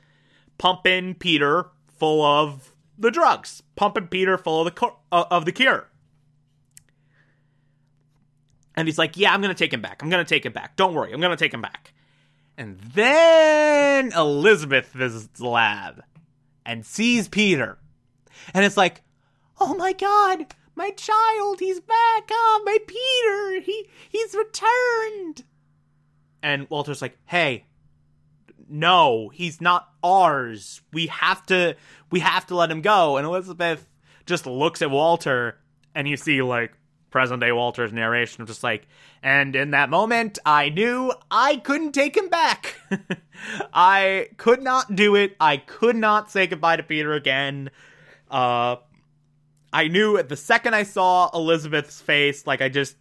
pumping 0.58 1.16
Peter 1.16 1.68
full 1.98 2.22
of 2.22 2.74
the 2.98 3.12
drugs, 3.12 3.64
pumping 3.76 4.08
Peter 4.08 4.38
full 4.38 4.68
of 4.68 4.74
the 4.74 4.92
uh, 5.12 5.26
of 5.32 5.46
the 5.46 5.52
cure. 5.52 5.90
And 8.76 8.88
he's 8.88 8.98
like, 8.98 9.18
"Yeah, 9.18 9.34
I'm 9.34 9.42
going 9.42 9.54
to 9.54 9.58
take 9.58 9.74
him 9.74 9.82
back. 9.82 10.02
I'm 10.02 10.10
going 10.10 10.24
to 10.24 10.30
take 10.30 10.46
him 10.46 10.54
back. 10.54 10.76
Don't 10.76 10.94
worry. 10.94 11.14
I'm 11.14 11.22
going 11.22 11.36
to 11.36 11.38
take 11.38 11.54
him 11.54 11.62
back." 11.62 11.94
And 12.58 12.80
then 12.80 14.12
Elizabeth 14.14 14.92
visits 14.92 15.40
the 15.40 15.48
lab 15.48 16.04
and 16.66 16.86
sees 16.86 17.28
Peter. 17.28 17.78
And 18.54 18.66
it's 18.66 18.78
like, 18.78 19.02
"Oh 19.60 19.76
my 19.76 19.94
god, 19.94 20.48
my 20.76 20.92
child, 20.92 21.60
he's 21.60 21.80
back. 21.80 22.30
Oh, 22.32 22.62
my 22.66 22.78
Peter, 22.88 23.62
he 23.62 23.88
he's 24.10 24.36
returned." 24.36 25.44
And 26.42 26.70
Walter's 26.70 27.02
like, 27.02 27.18
"Hey, 27.26 27.66
no, 28.74 29.30
he's 29.30 29.62
not 29.62 29.90
ours. 30.04 30.82
We 30.92 31.08
have 31.08 31.46
to 31.48 31.76
we 32.10 32.20
have 32.20 32.48
to 32.48 32.56
let 32.56 32.72
him 32.72 32.82
go. 32.82 33.18
And 33.18 33.26
Elizabeth 33.26 33.90
just 34.26 34.46
looks 34.46 34.82
at 34.82 34.92
Walter 34.92 35.60
and 35.94 36.08
you 36.08 36.18
see 36.18 36.42
like 36.42 36.74
present 37.12 37.42
day 37.42 37.52
Walter's 37.52 37.94
narration 37.94 38.42
of 38.42 38.48
just 38.48 38.64
like, 38.64 38.88
and 39.22 39.56
in 39.56 39.72
that 39.72 39.90
moment 39.90 40.40
I 40.46 40.70
knew 40.70 41.14
I 41.30 41.58
couldn't 41.58 41.92
take 41.92 42.18
him 42.18 42.30
back. 42.30 42.76
I 43.74 44.30
could 44.38 44.64
not 44.64 44.96
do 44.96 45.16
it. 45.16 45.36
I 45.40 45.58
could 45.58 45.96
not 45.96 46.32
say 46.32 46.48
goodbye 46.48 46.78
to 46.78 46.84
Peter 46.84 47.14
again. 47.14 47.70
Uh 48.30 48.78
I 49.74 49.88
knew 49.90 50.22
the 50.24 50.38
second 50.38 50.76
I 50.76 50.84
saw 50.84 51.30
Elizabeth's 51.34 52.00
face, 52.00 52.48
like 52.48 52.62
I 52.62 52.70
just 52.70 52.96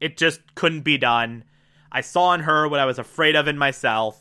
it 0.00 0.16
just 0.16 0.54
couldn't 0.54 0.82
be 0.82 0.98
done. 0.98 1.44
I 1.92 2.02
saw 2.02 2.34
in 2.34 2.40
her 2.40 2.68
what 2.68 2.80
I 2.80 2.84
was 2.84 2.98
afraid 2.98 3.36
of 3.36 3.48
in 3.48 3.56
myself 3.56 4.20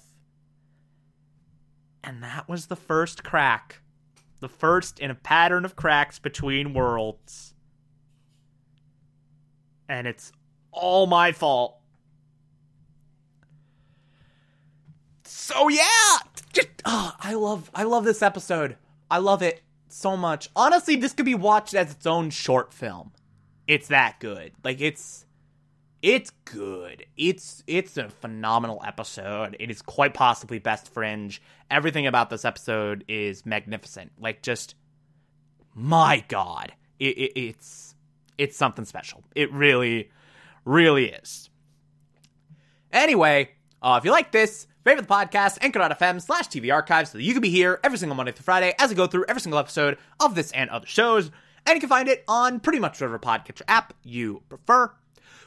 and 2.03 2.23
that 2.23 2.47
was 2.47 2.67
the 2.67 2.75
first 2.75 3.23
crack. 3.23 3.81
The 4.39 4.49
first 4.49 4.99
in 4.99 5.11
a 5.11 5.15
pattern 5.15 5.65
of 5.65 5.75
cracks 5.75 6.17
between 6.17 6.73
worlds. 6.73 7.53
And 9.87 10.07
it's 10.07 10.31
all 10.71 11.07
my 11.07 11.31
fault. 11.31 11.77
So 15.23 15.67
yeah, 15.67 16.17
just 16.53 16.69
oh, 16.85 17.13
I 17.19 17.33
love 17.33 17.69
I 17.73 17.83
love 17.83 18.05
this 18.05 18.21
episode. 18.21 18.77
I 19.11 19.17
love 19.17 19.41
it 19.41 19.61
so 19.95 20.17
much. 20.17 20.49
Honestly, 20.55 20.95
this 20.95 21.13
could 21.13 21.25
be 21.25 21.35
watched 21.35 21.73
as 21.73 21.91
its 21.91 22.05
own 22.05 22.29
short 22.29 22.73
film. 22.73 23.11
It's 23.67 23.87
that 23.89 24.19
good. 24.19 24.51
Like 24.63 24.81
it's 24.81 25.25
it's 26.01 26.31
good. 26.45 27.05
It's 27.17 27.63
it's 27.67 27.97
a 27.97 28.09
phenomenal 28.09 28.81
episode. 28.85 29.55
It 29.59 29.69
is 29.69 29.81
quite 29.81 30.13
possibly 30.13 30.59
best 30.59 30.93
fringe. 30.93 31.41
Everything 31.69 32.07
about 32.07 32.29
this 32.29 32.45
episode 32.45 33.03
is 33.07 33.45
magnificent. 33.45 34.11
Like 34.19 34.41
just 34.41 34.75
my 35.75 36.23
god. 36.27 36.71
It, 36.99 37.17
it, 37.17 37.39
it's 37.39 37.95
it's 38.37 38.57
something 38.57 38.85
special. 38.85 39.23
It 39.35 39.51
really 39.51 40.09
really 40.65 41.09
is. 41.11 41.49
Anyway, 42.91 43.51
uh, 43.81 43.97
if 43.99 44.05
you 44.05 44.11
like 44.11 44.31
this, 44.31 44.67
favorite 44.83 45.07
the 45.07 45.13
podcast, 45.13 45.57
anchor.fm 45.61 46.21
slash 46.21 46.47
TV 46.47 46.73
archives 46.73 47.11
so 47.11 47.17
that 47.17 47.23
you 47.23 47.33
can 47.33 47.41
be 47.41 47.49
here 47.49 47.79
every 47.83 47.97
single 47.97 48.15
Monday 48.15 48.31
through 48.31 48.43
Friday 48.43 48.73
as 48.79 48.91
I 48.91 48.93
go 48.93 49.07
through 49.07 49.25
every 49.27 49.41
single 49.41 49.59
episode 49.59 49.97
of 50.19 50.35
this 50.35 50.51
and 50.51 50.69
other 50.69 50.87
shows. 50.87 51.31
And 51.65 51.75
you 51.75 51.81
can 51.81 51.89
find 51.89 52.07
it 52.07 52.23
on 52.27 52.59
pretty 52.59 52.79
much 52.79 52.99
whatever 52.99 53.19
podcatcher 53.19 53.61
app 53.67 53.93
you 54.03 54.43
prefer 54.49 54.91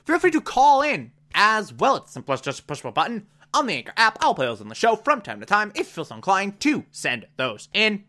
feel 0.05 0.19
free 0.19 0.31
to 0.31 0.41
call 0.41 0.83
in 0.83 1.13
as 1.35 1.73
well. 1.73 1.97
It's 1.97 2.13
simple 2.13 2.35
as 2.35 2.41
just 2.41 2.61
a 2.61 2.63
push 2.65 2.85
a 2.85 2.93
button 2.93 3.27
on 3.55 3.67
the 3.67 3.75
Anchor 3.75 3.93
app. 3.97 4.19
I'll 4.21 4.35
play 4.35 4.47
those 4.47 4.61
on 4.61 4.69
the 4.69 4.75
show 4.75 4.97
from 4.97 5.21
time 5.21 5.41
to 5.41 5.47
time 5.47 5.71
if 5.75 5.79
you 5.79 5.85
feel 5.85 6.05
so 6.05 6.15
inclined 6.15 6.61
to 6.61 6.85
send 6.91 7.27
those 7.37 7.69
in. 7.73 8.05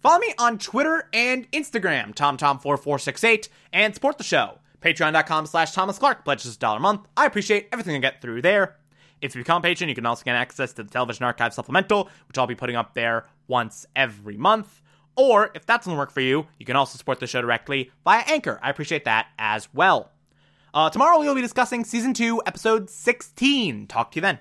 Follow 0.00 0.18
me 0.18 0.32
on 0.38 0.58
Twitter 0.58 1.08
and 1.12 1.50
Instagram, 1.52 2.14
TomTom4468, 2.14 3.48
and 3.72 3.94
support 3.94 4.16
the 4.16 4.24
show. 4.24 4.58
Patreon.com 4.80 5.44
slash 5.44 5.74
Thomas 5.74 5.98
Clark 5.98 6.24
pledges 6.24 6.56
a 6.56 6.58
dollar 6.58 6.78
a 6.78 6.80
month. 6.80 7.06
I 7.16 7.26
appreciate 7.26 7.68
everything 7.70 7.96
I 7.96 7.98
get 7.98 8.22
through 8.22 8.40
there. 8.40 8.79
If 9.20 9.34
you 9.34 9.40
become 9.40 9.58
a 9.58 9.62
patron, 9.62 9.88
you 9.88 9.94
can 9.94 10.06
also 10.06 10.24
get 10.24 10.36
access 10.36 10.72
to 10.74 10.82
the 10.82 10.90
Television 10.90 11.24
Archive 11.24 11.52
Supplemental, 11.52 12.08
which 12.28 12.38
I'll 12.38 12.46
be 12.46 12.54
putting 12.54 12.76
up 12.76 12.94
there 12.94 13.26
once 13.48 13.86
every 13.94 14.36
month. 14.36 14.80
Or 15.16 15.50
if 15.54 15.66
that 15.66 15.82
doesn't 15.82 15.98
work 15.98 16.10
for 16.10 16.20
you, 16.20 16.46
you 16.58 16.64
can 16.64 16.76
also 16.76 16.96
support 16.96 17.20
the 17.20 17.26
show 17.26 17.42
directly 17.42 17.90
via 18.04 18.22
Anchor. 18.26 18.58
I 18.62 18.70
appreciate 18.70 19.04
that 19.04 19.26
as 19.38 19.68
well. 19.74 20.12
Uh, 20.72 20.88
tomorrow 20.88 21.18
we 21.18 21.26
will 21.26 21.34
be 21.34 21.40
discussing 21.40 21.84
season 21.84 22.14
2, 22.14 22.42
episode 22.46 22.88
16. 22.88 23.88
Talk 23.88 24.12
to 24.12 24.16
you 24.16 24.22
then. 24.22 24.38